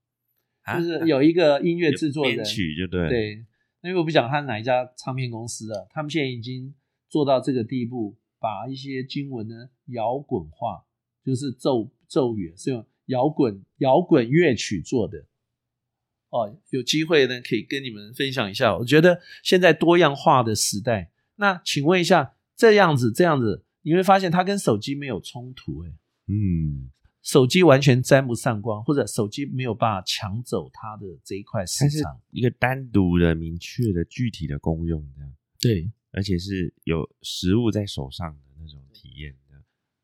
[0.79, 3.33] 就是有一个音乐制作人，曲就对，对，
[3.81, 6.73] 因为我不讲他哪一家唱片公司的，他们现在已经
[7.09, 10.85] 做到这个地步，把一些经文呢摇滚化，
[11.25, 15.27] 就是咒咒语是用摇滚摇滚乐曲做的。
[16.31, 22.35] 哦，有机会呢可以跟你们分享一下，我觉得现在多样化的时代，那请问一下。
[22.57, 25.91] 这样子，这样子，你会发现它跟手机没有冲突，哎，
[26.29, 26.89] 嗯，
[27.21, 35.35] 手机完全沾不上光，或者手机没有办法抢走它的这一块市场，一个单独的、明确的、具体的功用，这样。
[35.61, 39.35] 对，而且是有实物在手上的那种体验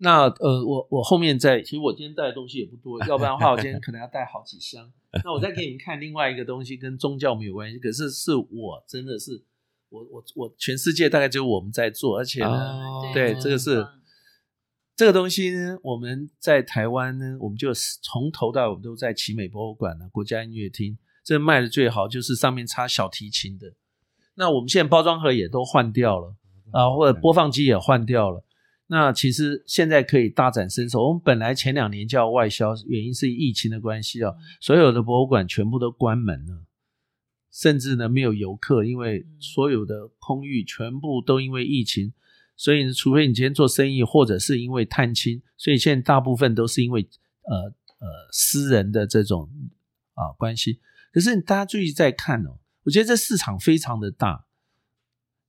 [0.00, 4.90] 那呃，我我后面再，其实我今天带的东西也不多，要不然的话，我今天可能要带好几箱。
[5.24, 9.44] 那我再给你们看另外一个东西，跟宗教没有关系，可是是我真的是。
[9.92, 12.80] 我我我，全世界大概只有我们在做，而且呢，
[13.12, 13.84] 对这个是
[14.94, 23.74] 这个东西呢，我们在台湾呢，我们就从头到尾都在奇美博物馆呢，国家音乐厅，这卖的最好就是上面插小提琴的。
[24.36, 26.36] 那我们现在包装盒也都换掉了
[26.70, 28.44] 啊，或者播放机也换掉了。
[28.92, 31.07] 那其实现在可以大展身手。
[31.07, 36.64] 我们本来前两年就要外销，原因是疫情的关系啊，所有的博物馆全部都关门了。
[37.53, 42.12] 甚至呢没有游客，因为所有的空域全部都因为疫情，
[42.57, 47.09] 所以除非你今天做生意，或者是因为探亲，所以现在大部分都是因为
[47.42, 47.57] 呃
[47.98, 49.48] 呃私人的这种
[50.14, 50.81] 啊关系。
[51.12, 54.46] 可是大家注意在看哦，我觉得这市场非常的大，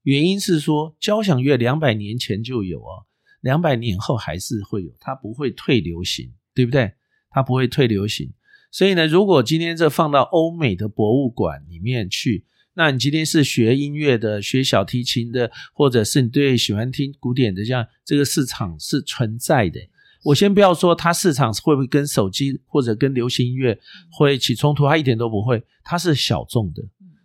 [0.04, 3.06] 原因是说交响乐两百年前就有哦，
[3.42, 6.94] 两百年后还是会有，它不会退流行，对不对？
[7.30, 8.32] 它不会退流行。
[8.72, 19.80] 所以呢，如果今天这放到欧美的博物馆里面去，那你今天是学音乐的、学小提琴的，或者是你对喜欢听古典的，这样这个市场是存在的。
[20.24, 23.78] 我先不要说它市场会不会跟手机或者跟流行音乐
[24.12, 26.82] 会起冲突，它一点都不会，它是小众的，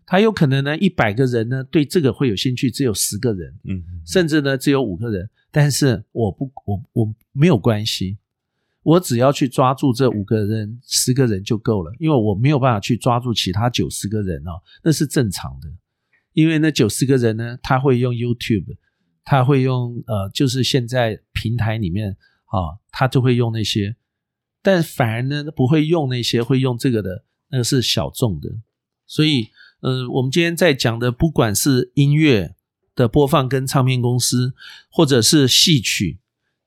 [0.07, 8.18] 它有可能呢一百个人呢对这个会有兴趣，只有十个人，嗯，甚至呢只有五个人，但是我不，我我没有关系。
[8.82, 15.68] 我只要去抓住这五个人、十个人就够了，因为我没有办法去抓住其他九十个人哦，那是正常的。
[16.34, 18.76] 因为那九十个人呢，他会用 YouTube，
[19.24, 23.96] 他会用呃，就是现在平台里面啊，他就会用那些，
[24.60, 28.50] 但反而呢，不会用那些会用这个的，那个是小众的。
[29.06, 29.48] 所以，
[29.80, 32.54] 呃，我们今天在讲的，不管是音乐
[32.96, 34.54] 的播放跟唱片公司，
[34.90, 36.18] 或者是戏曲。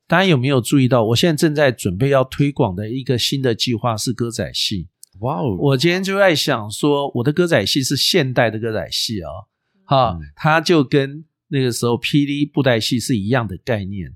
[0.07, 1.03] 大家有没有注意到？
[1.03, 4.87] 我现在正在准备要推广的一个新的计划是歌仔戏。
[5.19, 5.55] 哇哦！
[5.59, 9.47] 我今天就在想说，我的歌仔戏是现代的歌仔戏哦，
[9.83, 14.15] 哈，它就跟那个时候霹雳布袋戏是一样的概念。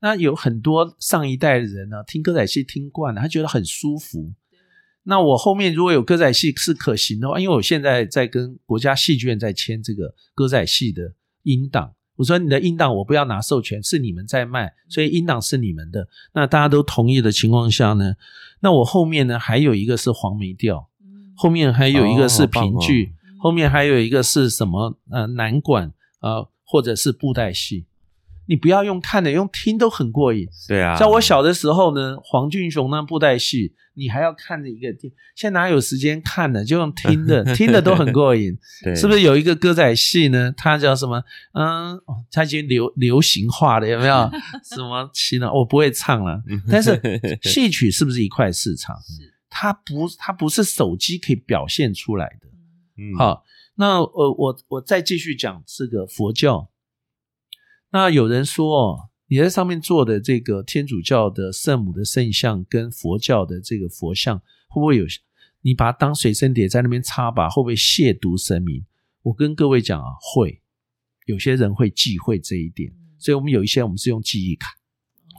[0.00, 4.32] 那有很多上一代的人呢，听歌仔戏听惯了，他觉得很舒服。
[5.04, 11.94] 那我后面如果有歌仔戏是可行的话，因为我现在在跟国家戏剧院在签这个歌仔戏的音档。
[12.16, 16.06] 我说你的音档我不要拿授权，是你们在卖，所以音档是你们的。
[16.34, 18.14] 那大家都同意的情况下呢，
[18.60, 20.90] 那我后面呢还有一个是黄梅调，
[21.34, 27.86] 后面还有一个是评剧，后面还有一个是什么呃南管啊，或者是布袋戏。
[28.50, 30.44] 你不要用看的，用听都很过瘾。
[30.66, 36.64] 对啊，像我小的时候呢，黄俊雄那布袋戏，你还要看着一个电，现在哪有时间看呢？
[36.64, 38.58] 就用听的， 听的都很过瘾。
[38.82, 40.52] 对是不是有一个歌仔戏呢？
[40.56, 41.22] 它叫什么？
[41.52, 44.28] 嗯，哦它已经流流行化了，有没有？
[44.74, 45.48] 什么戏呢？
[45.52, 47.00] 我不会唱了，但是
[47.44, 48.96] 戏曲是不是一块市场？
[49.06, 52.48] 是它不，它不是手机可以表现出来的。
[52.98, 53.44] 嗯，好，
[53.76, 56.68] 那呃，我我再继续讲这个佛教。
[57.92, 64.38] 那有人说哦，你在上面做的这个天主教的圣母的圣像跟佛教的这个佛像，
[64.68, 65.04] 会不会有
[65.62, 67.48] 你把它当随身碟在那边插吧？
[67.48, 68.84] 会不会亵渎神明？
[69.22, 70.62] 我跟各位讲啊，会，
[71.26, 74.70] 有些人会忌讳这一点，所以我们有一些我们是用记忆卡，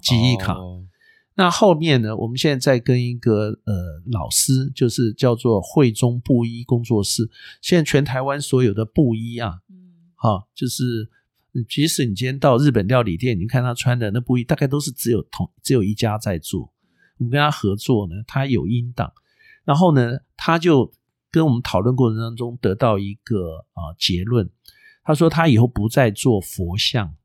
[0.03, 0.53] 记忆卡。
[0.53, 0.85] 哦
[1.33, 7.27] 那后面呢，我们现在在跟一个呃老师，就是叫做会中布衣工作室。
[7.61, 11.09] 现在全台湾所有的布衣啊，嗯哈、就是嗯
[11.67, 16.71] 即使你今天到日本料理店，你看他穿的那布衣，大概都是只有同只有一家在做。
[17.17, 19.11] 我们跟他合作呢，他有音档，
[19.65, 20.91] 然后呢，他就
[21.29, 24.49] 跟我们讨论过程当中得到一个啊、结论，
[25.03, 27.15] 他说他以后不再做佛像，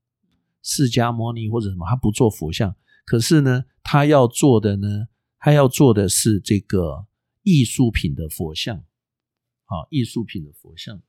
[0.62, 2.74] 释迦牟尼或者什么，他不做佛像。
[3.04, 5.06] 可是呢，他要做的呢，
[5.38, 7.06] 他要做的是这个
[7.42, 8.82] 艺术品的佛像，
[9.64, 11.00] 好，艺术品的佛像。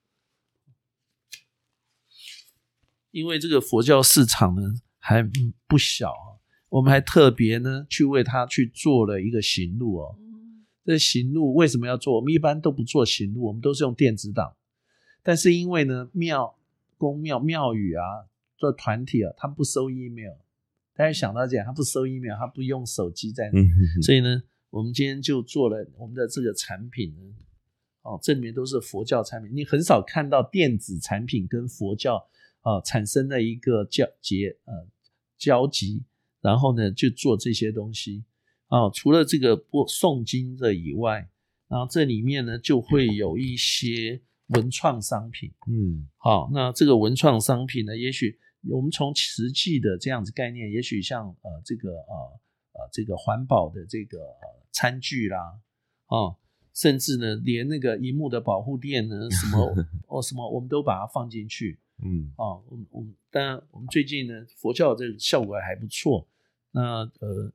[3.12, 4.62] 因为这个佛教市场呢
[5.00, 6.40] 还嗯不小啊，
[6.70, 10.16] 我们还特别呢去为他去做了一个行路哦。
[10.20, 10.28] 嗯
[10.86, 12.16] 这行路为什么要做？
[12.16, 14.56] 我们一般都不做行路，我们都是用电子档。
[15.22, 16.58] 但是因为呢，庙、
[16.98, 18.02] 公庙、庙宇啊，
[18.56, 20.38] 做团体啊，他不收 email。
[20.96, 27.36] 大家想到这样，他不收 email，他不用手机在那，嗯哼哼所以呢，我们今天就做了我们的这个产品呢。
[28.04, 32.26] 哦，这里面都是佛教产品，你很少看到电子产品跟佛教
[32.68, 34.74] 啊、产生了一个交结呃
[35.38, 36.04] 交集，
[36.42, 38.26] 然后呢就做这些东西
[38.68, 41.30] 啊、除了这个播诵经的以外，
[41.70, 45.54] 然后这里面呢就会有一些文创商品。
[45.70, 48.38] 嗯好，那这个文创商品呢，也许
[48.70, 52.14] 我们从实际的这样子概念，也许像呃这个呃
[52.74, 55.40] 呃这个环保的这个呃餐具啦，
[56.08, 56.36] 啊、
[56.74, 59.74] 甚至呢连那个荧幕的保护垫呢，什么
[60.08, 62.56] 哦什么，我们都把它放进去嗯啊。
[62.68, 66.28] 我们我们当然我们最近呢佛教这个效果还不错，
[66.72, 67.54] 那呃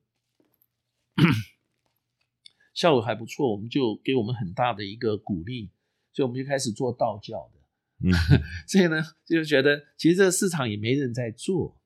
[2.75, 5.71] 效果还不错，我们就给我们很大的一个鼓励，
[6.13, 7.61] 所以我们就开始做道教的。
[8.05, 8.11] 嗯
[8.67, 11.77] 所以呢，就觉得其实这个市场也没人在做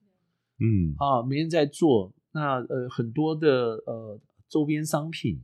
[0.59, 2.15] 嗯啊，没人在做。
[2.33, 3.49] 那呃，很多的
[3.87, 5.43] 呃周边商品，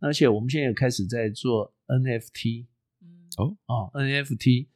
[0.00, 2.66] 而且我们现在也开始在做 NFT
[3.02, 4.66] 嗯哦啊，NFT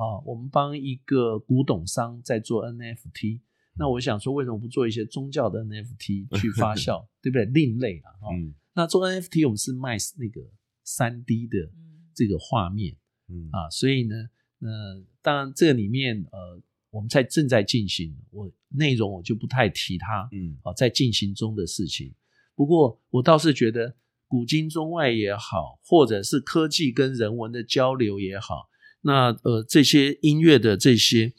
[0.00, 3.40] 啊，我们帮一个古董商在做 NFT。
[3.76, 7.44] 那我想说，为什么不做一些宗教的 NFT 去发酵，对不对？
[7.44, 10.40] 另类啊，哦、嗯那做 NFT 我们是卖那个
[10.84, 12.96] 三 D 的嗯这个画面。
[13.28, 14.16] 嗯啊，所以呢，
[14.60, 22.14] 呃，当然这个里面呃，我们在正在进行，我内容我就不太提它嗯啊，在进行中的事情。
[22.54, 23.94] 不过我倒是觉得
[24.26, 28.68] 古今中外也好，或者是科技跟人文的交流也好，
[29.02, 31.32] 那呃这些音乐的这些，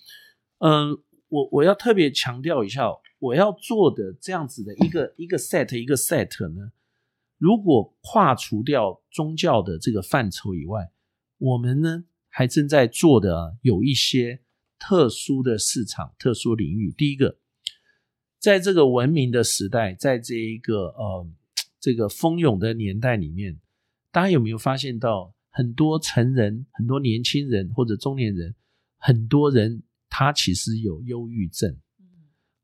[0.60, 0.98] 嗯、
[1.28, 2.88] 我我要特别强调一下，
[3.20, 6.72] 我要做的这样子的一个一个 set 一个 set 呢，
[7.38, 10.92] 如果跨除掉宗教的这个范畴以外，
[11.38, 14.42] 我们呢还正在做的有一些
[14.80, 16.92] 特殊的市场、特殊领域。
[16.98, 17.38] 第一个，
[18.40, 21.28] 在这个文明的时代，在这一个呃
[21.80, 23.60] 这个蜂拥的年代里面，
[24.12, 28.56] 大家有没有发现到很多成人、很多年轻人或者中年人，
[28.98, 31.70] 很多人他其实有忧郁症。
[32.00, 32.06] 嗯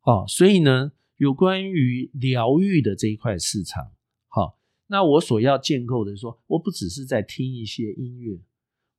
[0.04, 3.92] 哦，所以呢，有关于疗愈的这一块市场，
[4.30, 4.58] 好、
[4.88, 8.42] 那我所要建构的说，我不只是在听一些音乐，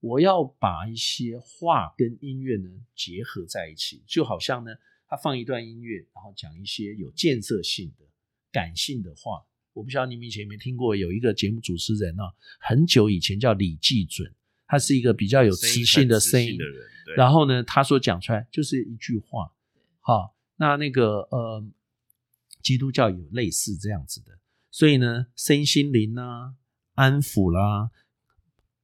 [0.01, 4.71] 我要把一些话跟音乐呢结合在一起，就好像呢，
[5.09, 8.05] 他放一段音乐，然后讲一些有建设性的、
[8.53, 9.47] 感性的话。
[9.79, 12.25] 我不知道你们以前有没有听过，有一个节目主持人啊，
[12.59, 14.35] 很久以前叫李济准，
[14.67, 19.53] 他是一个比较有磁性的声音的人，然后呢，他所讲出来就是一句话，
[20.01, 21.65] 好，那那个呃，
[22.61, 24.41] 基督教有类似这样子的，
[24.73, 26.57] 所以呢，身心灵啦、
[26.95, 27.93] 安抚啦、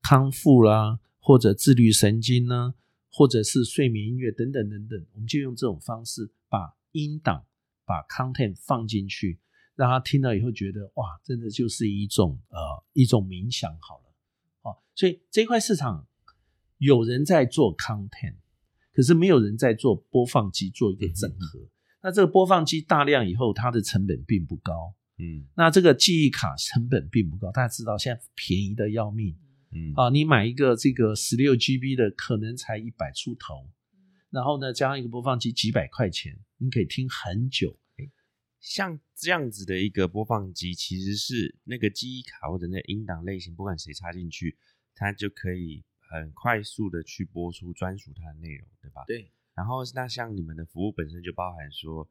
[0.01, 2.75] 康复啦，或者自律神经呢，
[3.11, 7.45] 或者是睡眠音乐等等等等，我们就用这种方式把音档、
[7.85, 9.41] 把 content 放进去，
[9.77, 12.59] 让他听了以后觉得哇，真的就是一种呃
[12.93, 14.15] 一种冥想好了，
[14.63, 16.07] 哦，所以这块市场
[16.79, 18.37] 有人在做 content，
[18.93, 21.61] 可是没有人在做播放机做一个整合。
[22.03, 24.95] 那这个播放机大量以后，它的成本并不高。
[25.17, 29.37] 嗯那这个记忆卡成本并不高，大家知道现在便宜的要命
[29.71, 30.11] 嗯啊！
[30.11, 33.69] 你买一个这个十六 GB 的，可能才一百出头，
[34.31, 37.77] 然后呢，加上一个播放机几百块钱，你可以听很久。
[38.65, 44.57] 像这样子的一个播放机，其实是那个记忆卡或者那个音档类型，不管谁插进去，
[44.95, 49.05] 它就可以很快速的去播出专属它的内容，对吧？。
[49.07, 52.09] 对，然后那像你们的服务本身就包含说，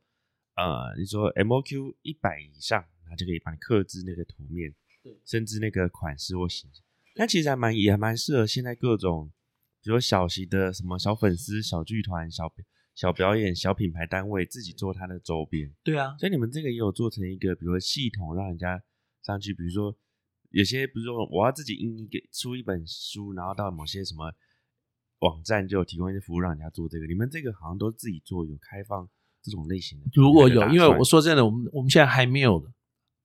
[0.56, 6.84] 呃，你说 MOQ 一百以上，它就可以帮你刻制那个图面，对甚至那个款式或形象。
[7.16, 9.32] 那其实还蛮也还蛮适合现在各种，
[9.82, 12.48] 比如说小型的什么小粉丝、小剧团、小
[12.96, 15.72] 小表演、小品牌单位自己做它的周边。
[15.84, 18.82] 对啊，所以你们这个也有做成一个，比如说系统，让人家
[19.24, 19.96] 上去，比如说
[20.52, 24.32] 有些，比如说我要自己印一个出一本书，然后到某些什么
[25.20, 27.08] 网站就有提供一些服务让人家做这个。
[27.08, 29.10] 你们这个好像都自己做，有开放
[29.42, 30.06] 这种类型的。
[30.14, 32.64] 如果有，因为我说真的，我们我们现在还没有，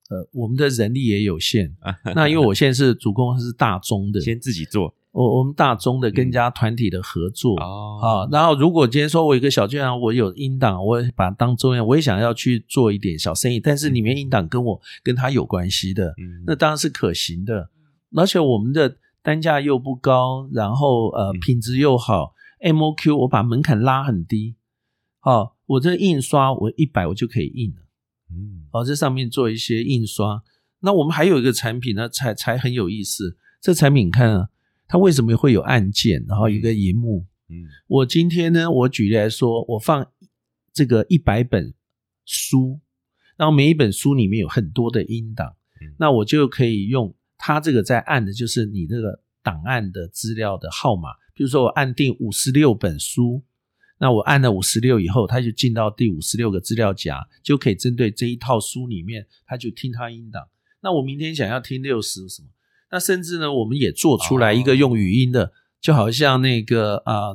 [0.09, 1.75] 呃，我们的人力也有限。
[1.81, 7.55] 啊，那因为我现在是主攻是大中的，先自己做我我们大中的跟人家团体的合作。
[7.59, 17.69] 哦啊，然后如果今天说我有一个小剧场，我有音档，我也把它当中央，我也想要去做一点小生意，但是里面音档跟我跟他有关系的，嗯，那当然是可行的。
[18.15, 24.55] 而且我们的单价又不高，然后呃嗯品质又好，MOQ 我把门槛拉很低，
[25.19, 27.81] 好、我这个印刷我一百我就可以印了，
[28.31, 30.43] 嗯哦，这上面做一些印刷。
[30.81, 33.37] 那我们还有一个产品呢，才才很有意思。
[33.61, 34.49] 这产品你看啊，
[34.89, 37.25] 它为什么会有按键，然后一个荧幕？
[37.47, 40.05] 嗯我今天呢，我举例来说，我放
[40.73, 41.73] 这个一百本
[42.25, 42.79] 书，
[43.37, 51.09] 然后每一本书里面有很多的音档，嗯那我就可以用它这个在按的就是你那个档案的资料的号码。
[51.35, 53.43] 比如说我按定五十六本书，
[53.99, 60.47] 那我按了五十六以后，它就进到第五十六个资料夹，就可以针对这一套书里面，它就听它音档。
[60.81, 62.47] 那我明天想要听六十什么？
[62.91, 67.33] 那甚至呢，我们也做出来一个用语音的，就好像那个啊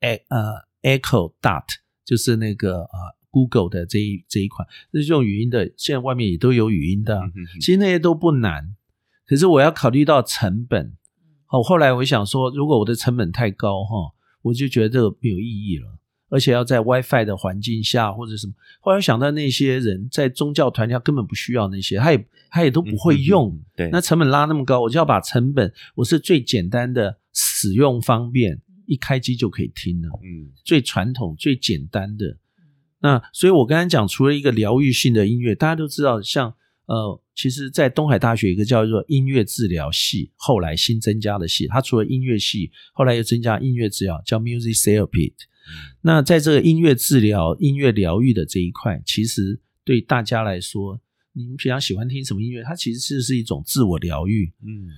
[0.00, 1.64] ，e 呃 Echo Dot，
[2.04, 7.60] 就是那个啊 Google 的这一这一款，这是用语音的，现在外面也都有语音的啊、嗯哼。
[7.60, 8.74] 其实那些都不难，
[9.26, 10.96] 可是我要考虑到成本。
[11.44, 15.98] 好，后来我想说，如果我的成本太高哈，我就觉得没有意义了，
[16.28, 18.52] 而且要在 WiFi 的环境下或者什么。
[18.80, 23.58] 后来想到那些人在宗教团体他根本不需要那些，他也他也都不会用。
[23.90, 32.36] 那成本拉那么高，我就要把成本，我是最简单的使用方便，一开机就可以听了，嗯最传统、最简单的。
[33.00, 36.52] 那所以，我刚才讲，除了一个疗愈性的音乐，大家都知道，像
[36.86, 45.32] 呃，其实，在东海大学有一个叫做音乐治疗系，后来新增加的系，它除了音乐系，后来又增加音乐治疗，叫 music therapy。
[46.02, 51.00] 那在这个音乐治疗、音乐疗愈的这一块，其实对大家来说，
[51.32, 54.52] 你们平常喜欢听什么音乐，它其实是是一种自我疗愈。
[54.62, 54.88] 嗯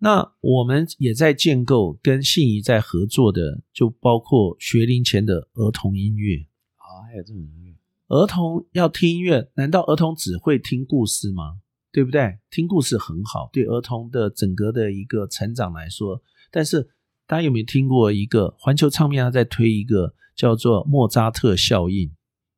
[0.00, 6.36] 那我们也在建构跟信宜在合作的，就包括学龄前的儿童音乐。
[6.76, 7.74] 啊，还有这种音乐，
[8.06, 11.58] 儿童要听音乐，难道儿童只会听故事吗？
[11.90, 12.38] 对不对？
[12.48, 16.22] 听故事很好，对儿童的整个的一个成长来说。
[16.52, 16.88] 但是
[17.28, 22.10] 大家有没有听过一个环球唱片它在推一个叫做莫扎特效应？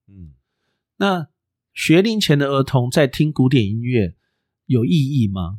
[0.06, 0.30] 嗯
[0.96, 1.28] 那
[1.74, 4.14] 学龄前的儿童在听古典音乐
[4.66, 5.58] 有意义吗？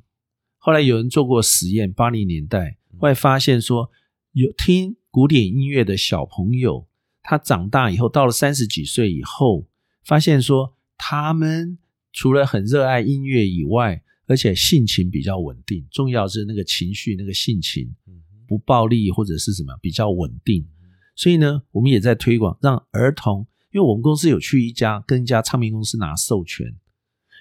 [0.58, 3.92] 后来有人做过实验，八零年代，后来发现说，
[4.32, 6.88] 有听古典音乐的小朋友，
[7.22, 9.68] 他长大以后，到了三十几岁以后，
[10.06, 11.78] 发现说，他们
[12.14, 20.68] 除了很热爱音乐以外，而且性情比较稳定，重要是那个情绪、那个性情嗯不暴力或者是什么比较稳定。
[21.16, 26.76] 所以呢，我们也在推广，让儿童，因为我们公司有去一家跟一家唱片公司拿授权，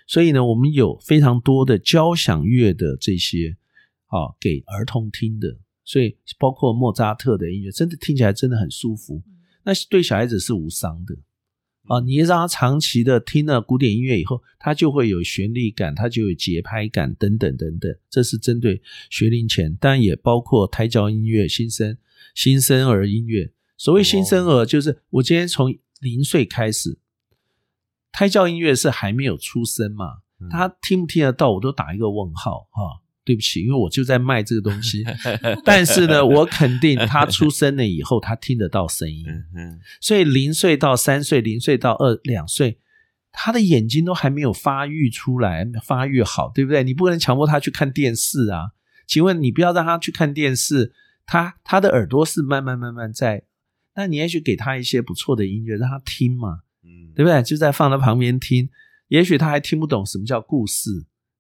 [0.07, 3.57] 所以呢，我们有非常多的交响乐的这些
[4.07, 9.21] 啊给儿童听的，所以包括莫扎特的音乐，真的听起来真的很舒服。
[9.65, 11.17] 那对小孩子是无伤的
[11.87, 17.93] 啊，你让他长期的听了古典音乐以后，他就会有旋律感，他就有节拍感等等等等。
[18.09, 21.99] 这是针对学龄前，当然也包括胎教音乐、新生
[22.35, 23.53] 新生儿音乐。
[23.77, 26.99] 所谓新生儿，就是我今天从零岁开始，
[28.13, 33.01] 胎教音乐是还没有出生嘛，嗯他听不听得到，我都打一个问号哈。
[33.31, 35.05] 对不起，因为我就在卖这个东西，
[35.65, 39.25] 但是呢， 我肯定他出生了以后，他听得到声音。
[40.01, 42.81] 所以零岁到三岁，零岁到二两岁，
[43.31, 46.83] 他的眼睛都还没有发育出来，发育好，对不对？
[46.83, 48.73] 你不能强迫他去看电视啊。
[49.07, 50.93] 请问你不要让他去看电视，
[51.25, 53.45] 他他的耳朵是慢慢慢慢在，
[53.95, 57.41] 那你也许给他一些不错的音乐让他听嘛，嗯，对不对？
[57.45, 58.69] 就在放在旁边听，
[59.07, 60.91] 也许他还听不懂什么叫故事，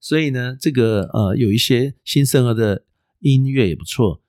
[0.00, 2.84] 所以呢，这个呃有一些新生儿的
[3.20, 4.22] 音乐也不错。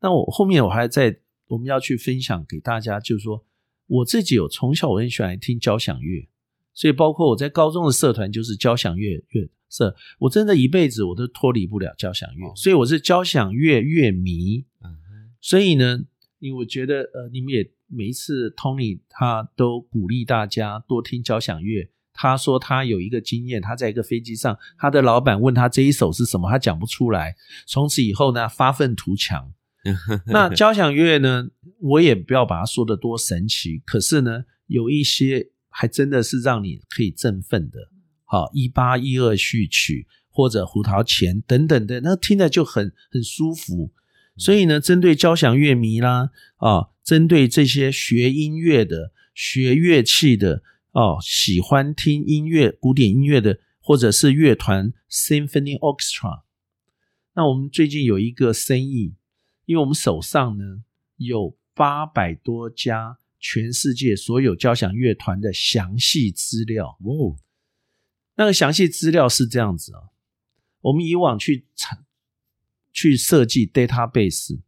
[0.00, 1.18] 那我后面我还在
[1.48, 3.44] 我们要去分享给大家，就是说
[3.86, 6.28] 我自己有从小我很喜欢听交响乐，
[6.74, 14.66] 所以包括我在高中的社团就是交响乐乐社，我真的一辈子我都脱离不了交响乐，所以我是交响乐乐迷。
[14.84, 14.94] 嗯
[15.40, 16.00] 所以呢，
[16.38, 21.90] 因为我觉得呃，你们也每一次 Tony 他都鼓励大家多听交响乐。
[22.14, 27.34] 他说他有一个经验，他在一个飞机上，他的老板问他这一首是什么，他讲不出来。
[27.66, 29.52] 从此以后呢，发愤图强。
[30.28, 31.48] 那交响乐呢，
[31.78, 37.90] 我也不要把它说的多神奇，可是呢，有一些还真的是让你可以振奋的。
[38.24, 43.92] 好，一八一二序曲或者胡桃钳等等的，那听着就很很舒服。
[44.38, 50.62] 所以呢，针对交响乐迷啦，啊，针对这些学音乐的、学乐器的，
[50.94, 56.44] 哦，喜欢听音乐、古典音乐的，或者是乐团 （symphony orchestra）。
[57.34, 59.16] 那我们最近有一个生意，
[59.64, 60.84] 因为我们手上呢
[61.16, 66.96] 有八百多家全世界所有交响乐团的详细资料。
[67.00, 67.34] 哦，
[68.36, 70.00] 那个详细资料是这样子啊，
[70.80, 72.06] 我们以往去产
[72.92, 74.60] 去设计 database，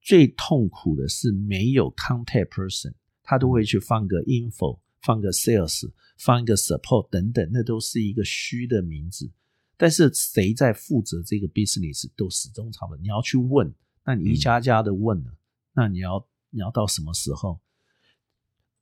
[0.00, 2.94] 最痛苦的是没有 contact person，
[3.24, 9.30] 他都会去放个 info，放个 sales，放一个 support 等等，那都是一个虚的名字。
[9.76, 13.00] 但是谁在负责这个 business 都始终差不多。
[13.00, 13.74] 你要去问，
[14.04, 15.36] 那你一家家的问了，
[15.72, 17.60] 那你要你要到什么时候？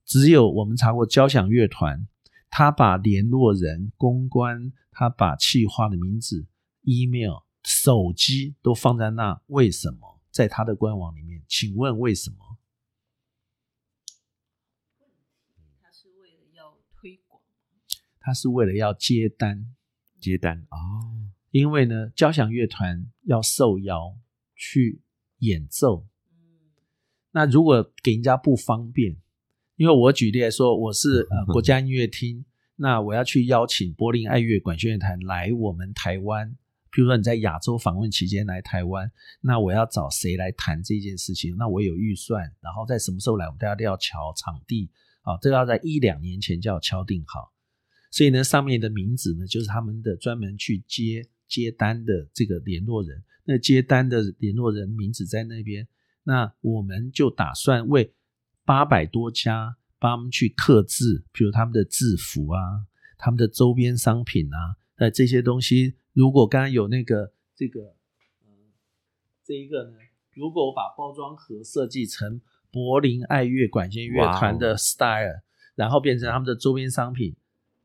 [0.04, 2.08] 只有我们查过交响乐团，
[2.50, 6.46] 他把联络人、公关，他把企划的名字、
[6.82, 10.18] email、手机都放在那，为什么？
[10.30, 12.58] 在他的官网里面，请问为什么？
[15.82, 17.42] 他是为了要推广，
[18.28, 19.64] 他是为了要接单，
[20.20, 20.76] 接单哦，
[21.50, 24.14] 因为呢，交响乐团要受邀
[24.54, 25.00] 去
[25.38, 26.68] 演奏，嗯，
[27.30, 29.16] 那如果给人家不方便，
[29.76, 32.44] 因为我举例来说，我是呃国家 音乐厅，
[32.76, 36.50] 那我要去邀请柏林爱乐管弦乐团来我们台湾，
[36.92, 39.10] 譬如说你在亚洲访问期间来台湾，
[39.40, 41.56] 那我要找谁来谈这件事情？
[41.56, 44.90] 那我有预算，然后在什么时候来，我们大家都要瞧场地
[45.22, 47.54] 啊，这要在一两年前就要敲定好。
[48.18, 53.22] 所以呢，上面的名字呢，就是他们的专门去接接单的这个联络人。
[53.44, 55.86] 那接单的联络人名字在那边，
[56.24, 58.12] 那我们就打算为
[58.64, 62.58] 八百多家帮他们去刻字，比如他们的制服啊，
[63.18, 67.94] 他们的周边商品啊，那这些东西，如果刚刚有那个这个，
[68.44, 68.74] 嗯，
[69.44, 69.92] 这一个呢，
[70.34, 72.40] 如果我把包装盒设计成
[72.72, 75.40] 柏林爱乐管弦乐团的 style，
[75.76, 77.36] 然后变成他们的周边商品。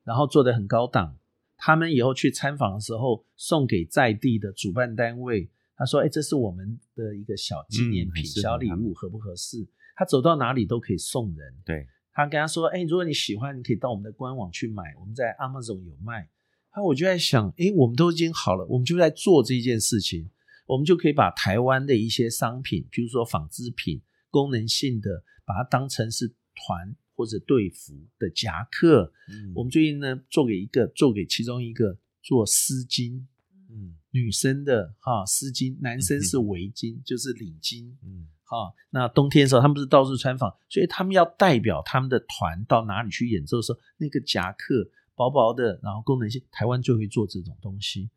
[0.03, 1.17] 然后做的很高档，
[1.57, 11.53] 他们以后去参访的时候送给在地的主办单位，他说：“哎，这是我们的一个小纪念品、小礼物，合不合适？”他走到哪里都可以送人。
[11.63, 16.29] 对，他跟他说：“哎，如果你喜欢，你可以到我们的官网去买，我们在 Amazon 有卖。”
[16.75, 20.29] 那我就在想，哎，我们都已经好了，我们就在做这件事情，
[20.65, 24.01] 我们就可以把台湾的一些商品，比如说纺织品、
[24.31, 29.11] 功能性的，把它当成是团或者队服的夹克。
[29.29, 33.23] 嗯我们最近呢，做给一个，做给其中一个做丝巾，
[33.69, 37.91] 嗯女生的哈丝巾，男生是围巾，就是领巾。
[38.03, 48.09] 嗯哈，那冬天的时候，他们不是到处穿访，所以他们要代表他们的团到哪里去演奏的时候，那个夹克薄薄的，然后功能性，台湾就会做这种东西。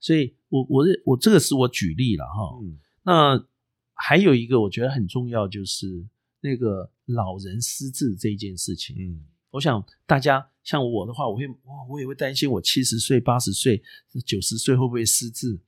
[0.00, 2.58] 所以我我是我这个是我举例了哈。
[2.62, 3.46] 嗯那
[3.94, 6.06] 还有一个我觉得很重要，就是
[6.40, 8.96] 那个老人失智这一件事情。
[8.98, 9.20] 嗯
[9.52, 13.82] 我想大家像我的话，我会哇，我也会担心我七十岁、八十岁、
[14.24, 15.60] 九十岁会不会失智？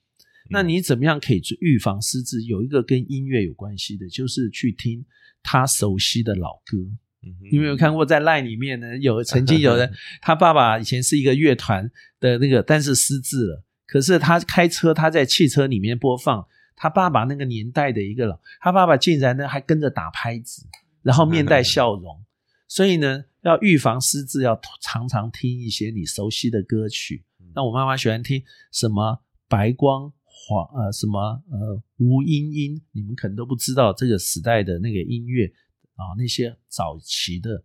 [0.49, 2.41] 那你怎么样可以去预防失智？
[2.45, 5.05] 有一个跟音乐有关系的，就是去听
[5.43, 6.79] 他熟悉的老歌。
[7.21, 8.97] 你有没有看过在 LINE 里面呢？
[8.97, 9.93] 有曾经有人，
[10.23, 11.91] 他爸爸以前是一个乐团
[12.21, 13.63] 的那个，但是失智了。
[13.87, 20.67] 可是他开车，他在汽车里面播放他爸爸那个年代的一个老，他爸爸竟然呢还跟着打拍子，
[21.05, 22.25] 然后面带 笑容。
[22.67, 27.25] 所以呢，要预防失智，要常常听一些你熟悉的歌曲。
[27.55, 28.43] 那我妈妈喜欢听
[28.73, 35.47] 什么白光黄呃什么呃吴音音，你们可能都不知道这个时代的那个音乐
[35.95, 37.65] 啊，那些早期的，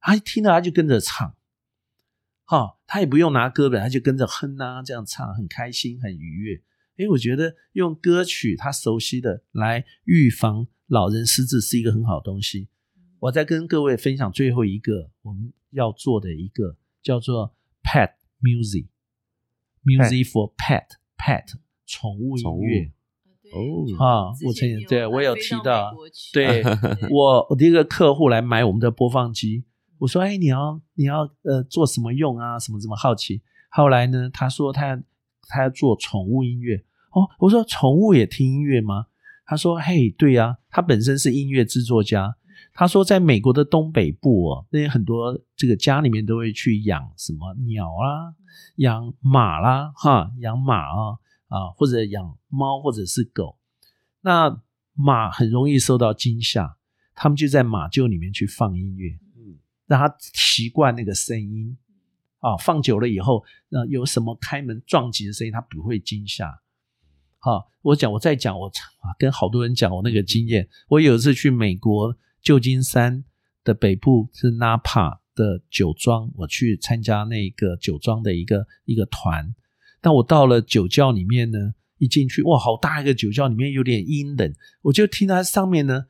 [0.00, 1.36] 她一听到她就跟着唱，
[2.44, 6.62] 哈、她也不用拿歌本，她就跟着哼啊这样唱，很开心很愉悦。
[6.98, 12.68] 诶，我觉得用歌曲她熟悉的来预防老人失智是一个很好的东西。
[13.26, 17.52] 我再跟各位分享最后一个我们要做的一个叫做
[17.82, 18.10] Pet
[18.40, 20.86] Music，Music for Pet
[21.18, 21.54] Pet
[21.86, 22.92] 宠物音乐。
[23.52, 25.92] 哦啊我曾经对我有提到
[26.32, 26.62] 对
[27.10, 29.64] 我我的一个客户来买我们的播放机，
[29.98, 32.56] 我说：“哎，你要你要呃做什么用啊？
[32.60, 35.02] 什么什么好奇？”后来呢，他说他
[35.48, 36.76] 他要做宠物音乐
[37.10, 37.28] 哦。
[37.40, 39.06] 我说：“宠物也听音乐吗？”
[39.46, 42.36] 他说：“嘿，对呀、他本身是音乐制作家。
[42.76, 48.34] 他说，在美国的东北部哦，那些很多这个家里面都会去养什么鸟啦、
[48.76, 51.18] 养马啦，哈，养马啊
[51.48, 53.56] 啊，或者养猫或者是狗。
[54.20, 54.60] 那
[54.92, 56.76] 马很容易受到惊吓，
[57.14, 61.78] 他们就在马厩里面去放音乐，嗯让它习惯那个声音
[62.40, 62.56] 啊。
[62.58, 66.60] 放久了以后，呃，有什么开门撞击的声音，它不会惊吓。
[67.38, 70.68] 好，我讲，我再讲，我啊 跟好多人讲我那个经验。
[70.88, 72.14] 我有一次去美国
[72.46, 73.24] 旧金山
[73.64, 79.52] 的北部是 Napa 的酒庄，我去参加那个酒庄的一个一个团。
[80.00, 86.04] 但我到了酒窖里面呢，一进去，哇，好大一个酒窖，里面有点阴冷，我就听它上面呢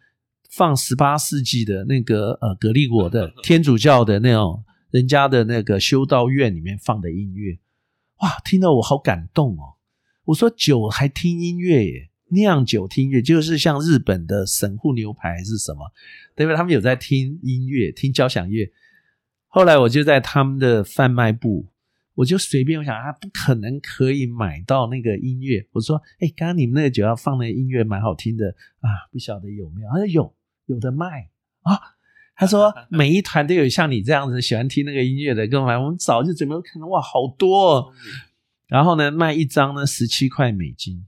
[0.51, 7.59] 放十八世纪的那个呃格利果的天主教的那种人家的那个修道院里面放的音乐，
[8.19, 9.81] 哇，听得我好感动哦。
[10.27, 15.93] 我说酒还听音乐耶，酿酒听音乐就是像日本的神户牛排是什么，
[16.35, 16.57] 对不对？
[16.57, 18.71] 他们有在听音乐，听交响乐。
[19.47, 21.67] 后来我就在他们的贩卖部，
[22.15, 25.67] 我就随便我想啊，不可能可以买到那个音乐。
[25.73, 28.49] 我说，哎，刚刚你们那个酒要放的音乐蛮好听的
[28.81, 29.89] 啊，不晓得有没有？
[29.91, 30.35] 他说有，
[30.67, 31.31] 有的卖
[31.63, 31.79] 啊。
[32.35, 35.79] 他说每一团都有像你这样子喜欢听那个音乐的，跟我买。
[35.79, 37.93] 我们早就准备看到，哇，好多、哦。
[38.67, 41.07] 然后呢，卖一张呢十七块美金。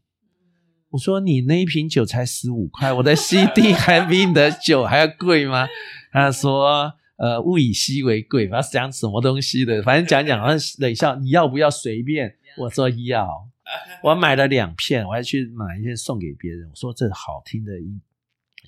[0.90, 5.66] 我说你那一瓶酒才十五块，我的 CD 还比你的酒还要贵吗？
[6.10, 12.36] 他说呃，物以稀为贵，不知道讲什么东西的，反正讲讲，然后冷笑你要不要随便？
[12.56, 13.48] 我说要，
[14.02, 16.68] 我买了两片，我还去买一些送给别人。
[16.70, 18.00] 我说这好听的音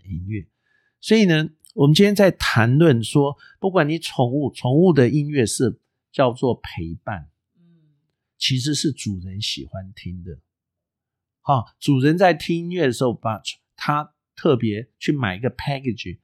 [0.04, 0.46] 音乐，
[1.00, 5.78] 所以呢，我们今天在谈论说，不管你宠物，宠物的音乐是
[6.12, 7.28] 叫做陪伴。
[7.56, 7.64] 嗯
[8.36, 10.38] 其实是主人喜欢听的。
[11.50, 13.42] 好、主人在听音乐的时候，把
[13.76, 16.18] 他特别去买一个 package，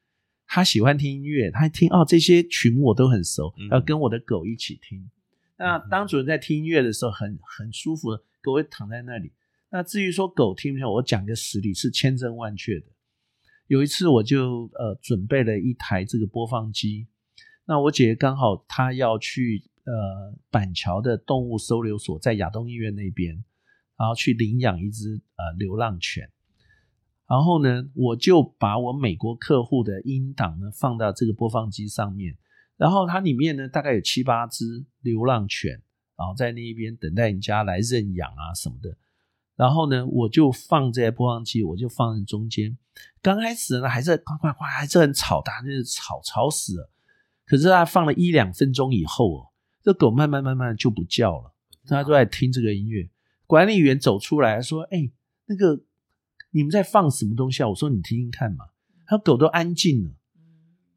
[0.47, 5.11] 他喜欢听音乐，他听哦这些曲目我都很熟，嗯要跟我的狗一起听。
[5.59, 9.33] 那当主人在听音乐的时候很，很舒服的，狗会躺在那里。
[9.71, 12.87] 那至于说狗听不听，我讲个实例是千真万确的。
[13.67, 17.09] 有一次我就呃准备了一台这个播放机，
[17.65, 23.43] 那我姐姐刚好她要去呃板桥的动物收留所，在亚东医院那边，
[23.99, 26.31] 然后去领养一只呃流浪犬。
[27.29, 32.37] 然后呢，我就把我美国客户的音档呢放到这个播放机上面，
[32.77, 35.83] 然后它里面呢大概有七八只流浪犬，
[36.17, 38.97] 然后在那一边等待人家来认养啊什么的。
[39.57, 42.79] 然后呢，我就放在播放机，我就放在中间。
[43.21, 46.91] 刚开始呢还是快快快，还是很吵，大家就是吵吵死了。
[47.45, 49.49] 可是它放了一两分钟以后哦，
[49.83, 51.55] 这狗慢慢慢慢就不叫了，
[51.89, 53.09] 大家都在听这个音乐。
[53.47, 55.11] 管理员走出来说：“哎、
[55.47, 55.81] 那个
[56.51, 58.67] 你们在放什么东西啊？”我说：“你听听看嘛。”
[59.07, 60.11] 它狗都安静了。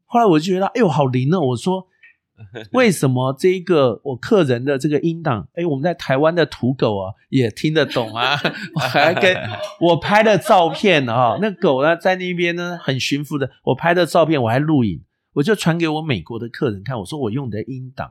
[0.04, 1.38] 后来我就觉得，哎呦，好灵哦！
[1.40, 1.86] 我说，
[2.72, 8.36] 为什么这个我客人的这个音档，哎，我们在台湾的土狗啊也听得懂啊？
[8.74, 9.36] 我还跟
[9.80, 18.10] 我拍的照片啊、那狗呢在那边呢很驯服的，我拍的照片我还录影，我就传给我美国的客人看，我说我用你的音档，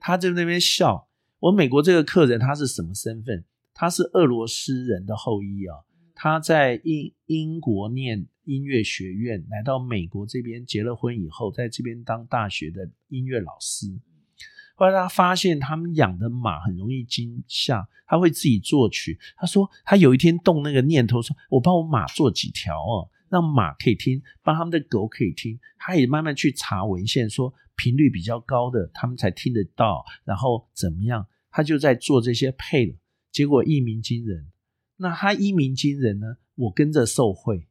[0.00, 1.06] 他在那边笑。
[1.40, 3.44] 我美国这个客人他是什么身份？
[3.74, 5.76] 他是俄罗斯人的后裔啊，
[6.14, 13.88] 他在英英国念音乐学院，来到美国这边结了婚以后，在这边当大学的音乐老师。
[14.76, 19.18] 后来他发现他们养的马很容易惊吓，他会自己作曲。
[19.36, 25.58] 他说他有一天动那个念头说，我帮我马做几条哦，让马可以听，帮他们的狗可以听。
[25.78, 32.94] 他也慢慢去查文献，说频率比较高的他们才听得到，然后怎么样，他就在做这些配了。
[33.34, 34.46] 结果一鸣惊人。
[34.96, 37.66] 那他一鸣惊人呢，我跟着受贿。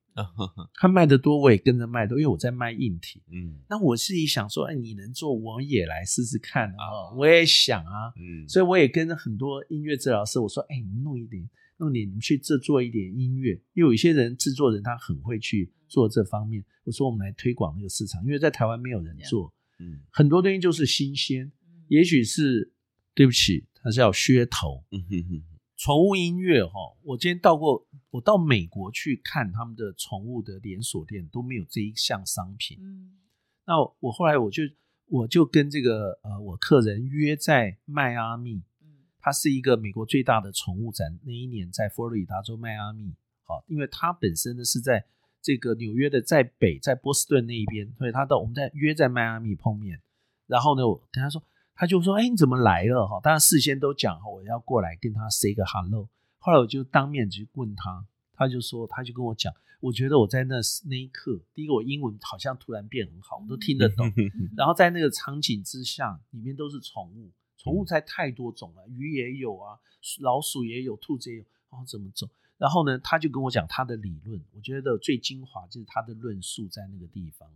[0.76, 3.24] 他卖的多，我也跟着卖多，因为我在卖硬体。
[3.32, 7.16] 嗯那我自己想说，哎，你能做，我也来试试看啊！
[7.18, 16.64] 我也想啊，嗯，所以我也跟很多音乐治疗师我说，哎，你们弄一点，弄一点，你们去制作一点音乐，因为有一些人制作人他很会去做这方面。
[16.84, 21.51] 我说我们来推广那个市场，因为在台湾没有人做，嗯很多东西就是新鲜，
[21.88, 22.72] 也许是
[23.16, 24.84] 对不起，它是要噱头。
[24.91, 25.43] 嗯哼哼，
[25.84, 32.77] 宠物音乐哈，我今天到过，我到美国去看他们的宠物的连锁店都没有这一项商品。
[32.79, 33.19] 嗯
[33.65, 34.63] 那我后来我就
[35.09, 43.13] 我就跟这个呃我客人约在迈阿密，嗯它是一个美国最大的宠物展，那一年在佛罗里达州迈阿密。
[43.43, 45.05] 好，因为它本身呢是在
[45.41, 50.01] 这个纽约的在北，在波士顿那一边，所以他到我们在约在迈阿密碰面。
[50.47, 51.43] 然后呢，我跟他说，
[51.76, 56.07] 他就说：“哎，你怎么来了？”哈，当然事先都讲好我要过来跟他 say 个 hello。
[56.38, 60.55] 后来我就当面去问他，他就说，他就跟我讲，我觉得我在那
[60.89, 64.11] 那一刻，第一个我英文好像突然变很好，我都听得懂。
[64.55, 69.80] 然后在那个场景之下，里面都是宠物，宠物在太多种了，鱼也有啊，
[70.19, 72.30] 老鼠也有，兔子也有，然后怎么走？
[72.57, 77.49] 然后呢，他就跟我讲他的理论，我觉得最精华就是他的论述在那个地方。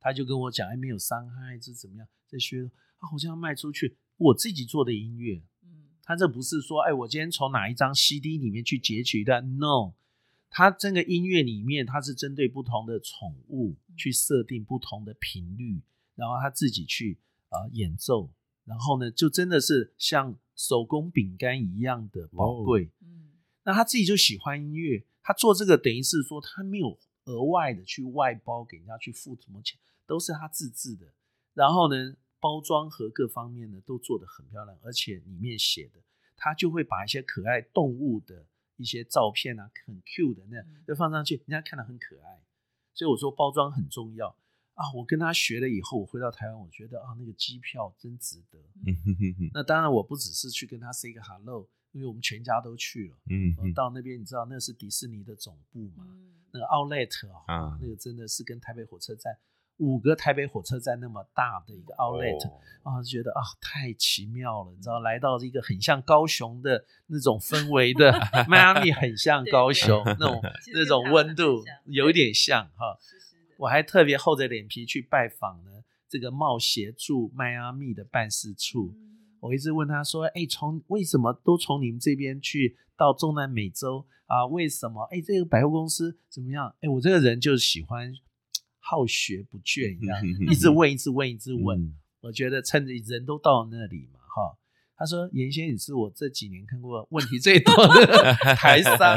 [0.00, 2.06] 他就跟我讲，哎，没有伤害，这怎么样？
[2.28, 3.96] 这些啊，好像要卖出去。
[4.16, 9.94] 我自己做的音乐，嗯他这不是说，哎，我今天从哪一张 CD 里面去截取的？No，
[10.50, 15.82] 他这个音乐里面，它是针对不同的宠物去设定不同的频率，
[16.14, 17.18] 然后他自己去
[17.50, 18.30] 啊、呃演奏，
[18.64, 22.90] 然后呢，就真的是像手工饼干一样的宝贵。
[23.02, 23.26] 嗯
[23.64, 31.12] 那他自己就喜欢音乐，他做这个等于是说他没有额外的去外包给人家去付什么钱，都是他自制的。
[31.52, 36.00] 然后呢，包装和各方面呢都做得很漂亮，而且里面写的
[36.36, 42.42] 他就会把一些可爱动物的一些照片啊，很 Q 的那样嗯就放上去，人家看了很可爱。
[42.94, 44.36] 所以我说包装很重要
[44.74, 44.92] 啊！
[44.92, 48.58] 我跟他学了以后，我回到台湾，我觉得啊，那个机票真值得。
[49.52, 53.16] 那当然，我不只是去跟他 say 个 hello，因为我们全家都去了。
[53.30, 56.04] 嗯呃到那边你知道那是迪士尼的总部嘛？
[56.08, 59.38] 嗯那个 Outlet 啊、啊那个真的是跟台北火车站
[59.78, 62.52] 五个台北火车站那么大的一个 Outlet 哦
[62.84, 68.12] 啊，就觉得啊太奇妙了，你知道来到一个很像高雄的那种氛围的
[68.48, 70.40] 迈阿密，很像高雄那种
[70.74, 72.98] 那种温度，有一点像哈。
[73.58, 78.92] 我还特别厚着脸皮去拜访了这个茂协驻迈阿密的办事处。
[78.94, 79.04] 嗯
[79.40, 84.44] 我一直问他说：“哎，从为什么都从你们这边去到中南美洲啊？
[84.46, 85.04] 为什么？
[85.12, 86.74] 哎，这个百货公司怎么样？
[86.80, 88.12] 哎，我这个人就喜欢
[88.88, 90.16] 好学不倦一样，
[90.50, 91.78] 一直问，一直问，一直问。
[91.78, 94.58] 嗯我觉得趁着人都到那里嘛，哈。
[94.96, 99.16] 他说：“严先，你是我这几年看过问题最多的 台商，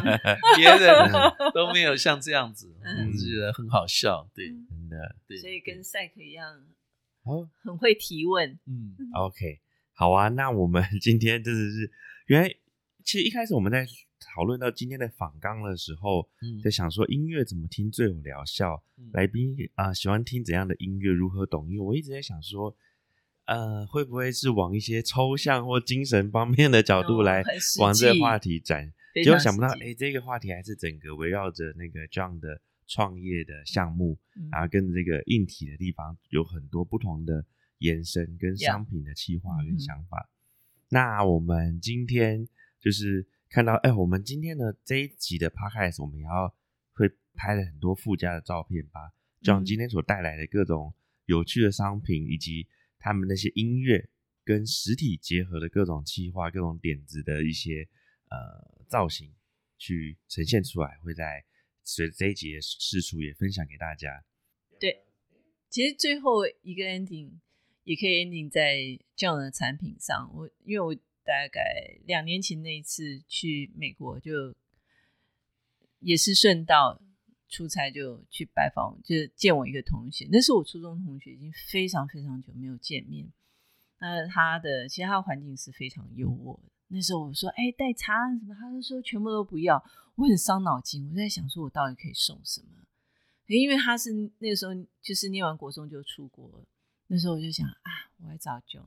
[0.55, 1.11] 别人
[1.51, 4.29] 都没有像这样子，嗯我就觉得很好笑。
[4.35, 6.45] 对，嗯真的对，所以跟赛克一样，
[7.23, 8.51] 哦很会提问。
[8.67, 9.59] 嗯 OK，
[9.93, 11.91] 好啊，那我们 今天真的是
[12.27, 12.55] 原来，
[13.03, 13.83] 其实一开始我们在
[14.21, 21.81] 讨论到今天的访纲的时候，嗯在想说音乐怎么听最有疗效，嗯来宾啊、喜欢听怎样的音乐，如何懂音乐。
[21.81, 22.75] 我一直在想说，
[23.45, 27.43] 呃，会不会是往一些抽象或精神方面的角度哦来
[27.79, 28.93] 往这个话题展？
[29.13, 37.43] 结果想不到，哎，这个话题还是整个围绕着那个 John 的创业的项目，嗯然后跟这个硬体的地方有很多不同的
[37.79, 40.29] 延伸，跟商品的企划跟想法。
[40.87, 42.47] 那我们今天
[42.79, 46.55] 就是看到，哎，我们今天的这一集的 podcast，我们也要
[46.93, 50.93] 会拍了很多附加的照片吧，John 嗯今天所带来的各种
[51.25, 54.09] 有趣的商品，以及他们那些音乐
[54.45, 57.89] 跟实体结合的各种企划、各种点子的一些
[58.29, 59.33] 呃造型，
[59.77, 61.43] 去呈现出来，会在
[61.83, 64.23] 随着这一集的试出也分享给大家。
[64.79, 65.03] 对，
[65.69, 67.33] 其实最后一个 ending
[67.83, 68.77] 也可以 ending 在
[69.13, 70.31] 这样的产品上。
[70.33, 74.55] 我因为我大概两年前那一次去美国，就
[75.99, 77.01] 也是顺道
[77.47, 83.31] 出差就去拜访，就见我一个同学，那是我初中同学，已经非常非常久没有见面。
[83.99, 86.71] 那他的其实他的环境是非常优渥的。
[86.87, 89.83] 那时候我说，哎，带茶什么，他就说全部都不要。
[90.15, 92.67] 我很伤脑筋，我在想说，我到底可以送什么？
[93.47, 96.65] 因为他是那个时候就是念完国中就出国了，
[97.07, 98.85] 那时候我就想啊，我来找 John，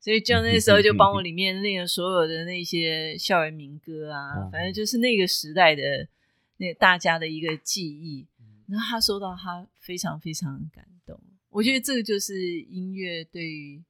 [0.00, 6.08] 所以 John 那时候就帮我里面练了所有的那些校园民歌啊，嗯反正就是那个时代的
[6.56, 8.26] 那大家的一个记忆。
[8.66, 11.20] 然后他收到，他非常非常感动。
[11.48, 13.82] 我觉得这个就是音乐对于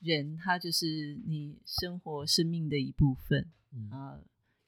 [0.00, 4.18] 人，他就是你生活生命的一部分嗯啊，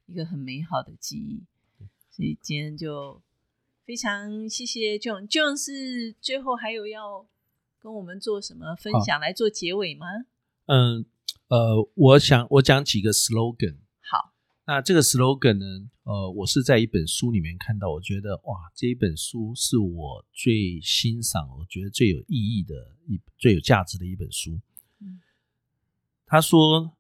[0.07, 1.43] 一个很美好的记忆。
[2.11, 3.21] 所以今天就
[3.85, 5.29] 非常谢谢 John。
[5.29, 7.27] John 是最后还有要
[7.81, 10.07] 跟我们做什么分享来做结尾吗？
[10.67, 11.05] 嗯
[11.49, 13.77] 呃，我想我讲几个 slogan。
[14.11, 14.33] 好，
[14.67, 22.75] 那这个 slogan 呢，呃，我是在一本书里面看到，我觉得哇，这一本书是我最欣赏，我觉得最有意义的
[23.07, 24.61] 一最有价值的一本书。
[25.01, 25.21] 嗯
[26.29, 26.97] 他说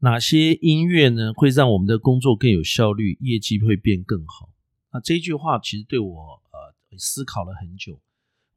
[0.00, 4.50] 哪些音乐呢会让我们的工作更有效率，业绩会变更好？
[4.92, 7.98] 那这句话其实对我呃思考了很久。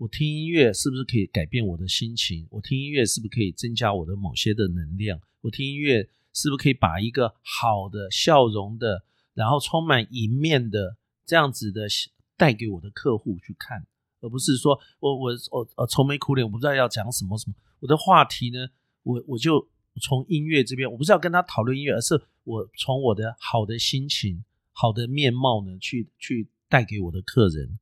[0.02, 2.48] 我听音乐是不是可以改变我的心情？
[2.50, 5.22] 我听音乐是不是可以增加我的某些的能量？
[5.42, 9.04] 我听音乐是不是可以把一个好的笑容的，
[9.36, 11.86] 然后充满迎面的这样子的
[12.36, 13.86] 带给我的客户去看，
[14.22, 17.56] 而不是说我我我呃愁眉苦脸，我不知道要讲什么什么。
[17.80, 18.70] 我的话题呢，
[19.04, 19.70] 我我就
[20.02, 27.78] 从音乐这边，我不是要跟他讨论音乐，而是我从我的好的心情、好的面貌呢，去去带给我的客人。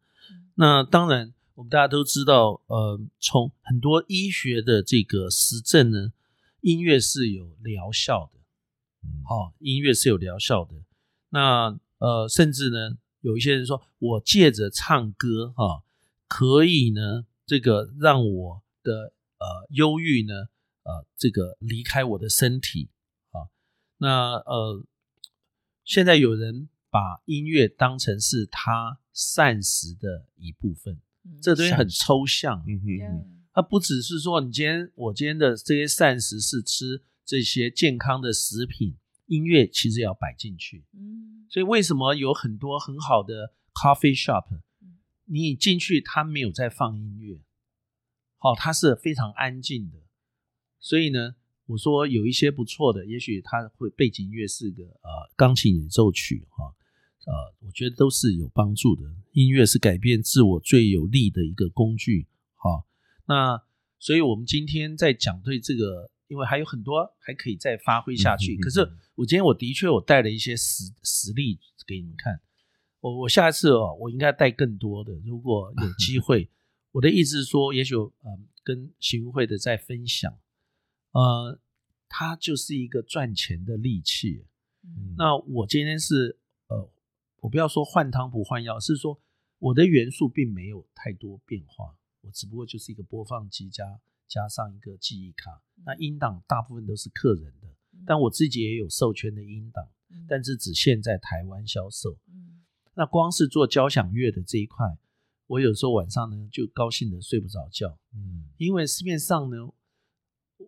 [0.55, 1.33] 那当然。
[1.59, 6.13] 我们大家都知道，呃，从很多医学的这个实证呢，
[6.61, 8.39] 音乐是有疗效的，
[9.03, 10.73] 嗯，好，音乐是有疗效的。
[11.31, 15.83] 那呃，甚至呢，有一些人说我借着唱歌，哈，
[16.29, 20.33] 可以呢，这个让我的呃忧郁呢，
[20.83, 22.87] 呃，这个离开我的身体，
[23.31, 23.51] 啊，
[23.97, 24.85] 那呃，
[25.83, 30.97] 现在有人把音乐当成是他膳食的一部分。
[31.41, 38.95] 这东西很抽象，嗯哼，它不只是说你今天我今天的这些膳食是吃这些健康的食品，
[39.27, 44.45] 音乐其实也要摆进去，嗯，所以为什么有很多很好的 coffee shop，
[45.25, 47.41] 你进去它没有在放音乐，
[48.37, 49.97] 好，它是非常安静的，
[50.79, 51.35] 所以呢，
[51.67, 56.75] 我说有一些不错的，也许它会背景音乐是个呃钢琴演奏曲，哈。
[57.25, 59.03] 呃，我觉得都是有帮助的。
[59.33, 62.27] 音乐是改变自我最有力的一个工具。
[62.55, 62.87] 好，
[63.27, 63.61] 那
[63.99, 68.57] 所以我们今天在讲对这个，因为还有很多还可以再发挥下去。
[68.57, 68.79] 可是
[69.15, 72.39] 我今天我的确我带了一些实实例给你们看。
[73.01, 75.13] 我我下一次哦，我应该带更多的。
[75.25, 76.49] 如果有 机会，
[76.91, 80.37] 我的意思是说，也许呃，跟行会的在分享，
[81.11, 81.59] 呃，
[82.07, 84.45] 它就是一个赚钱的利器。
[85.17, 86.48] 那我今天是呃。
[87.41, 89.19] 我不要说换汤不换药，是说
[89.59, 95.61] 我的元素并没有太多变化，我只不过就是一个播放机加加上一个记忆卡。
[95.85, 97.67] 那音档大部分都是客人的，
[98.05, 99.87] 但我自己也有授权的音档，
[100.27, 102.17] 但是只限在台湾销售。
[102.93, 104.97] 那光是做交响乐的这一块，
[105.47, 109.73] 我有时候晚上呢就高兴的睡不着觉，嗯，因为市面上呢。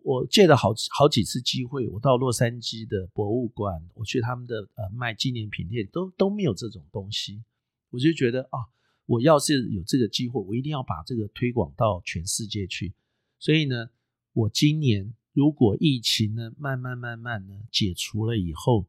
[0.02, 7.44] 我借了好好几次机会，我到洛杉矶的博物馆，我去他们的呃卖纪念品店，都都没有这种东西。
[7.90, 8.58] 我就觉得啊，
[9.04, 12.94] 我要是有这个机会，我一定要把这个推广到全世界去。
[13.38, 13.90] 所以呢，
[14.32, 18.86] 我今年如果疫情呢慢慢慢慢呢解除了以后，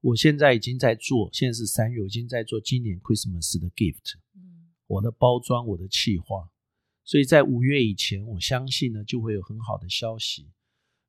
[0.00, 6.48] 我现在已经在做，现在是三月，我已经在做今年 Christmas 的 gift，嗯，我的包装，我的企划。
[7.04, 10.48] 所以在五月以前，我相信呢就会有很好的消息，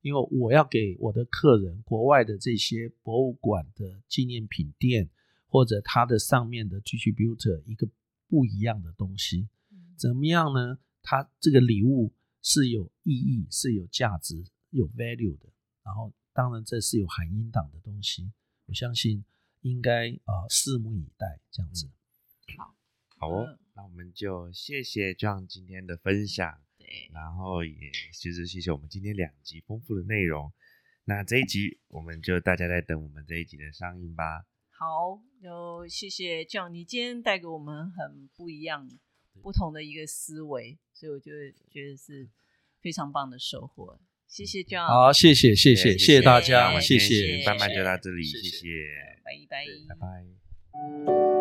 [0.01, 5.09] 因为我要给我的客人，国外的这些博物馆的纪念品店
[5.47, 7.87] 或者它的上面的 distributor 一个
[8.27, 9.47] 不一样的东西，
[9.95, 10.77] 怎么样呢？
[11.01, 15.45] 它这个礼物是有意义、是有价值、有 value 的。
[15.83, 18.31] 然后，当然这是有含音档的东西，
[18.65, 19.23] 我相信
[19.61, 21.87] 应该啊，拭目以待这样子。
[22.57, 22.75] 好，
[23.17, 23.57] 好哦。
[23.75, 30.53] 那我们就谢谢 John 今天的分享，对，然后也就是谢谢我们今天两集丰富的内容。
[31.03, 34.45] 那这一集我们就大家在等我们这一集的上映吧。
[34.69, 38.89] 好，就谢谢 John，你今天带给我们很不一样、
[39.41, 41.31] 不同的一个思维，所以我就
[41.69, 42.29] 觉得是
[42.81, 43.99] 非常棒的收获。
[44.27, 48.67] 谢谢 John，好，谢谢谢谢谢谢大家，谢谢，慢慢就到这里，谢谢，
[49.23, 51.34] 拜拜，拜拜。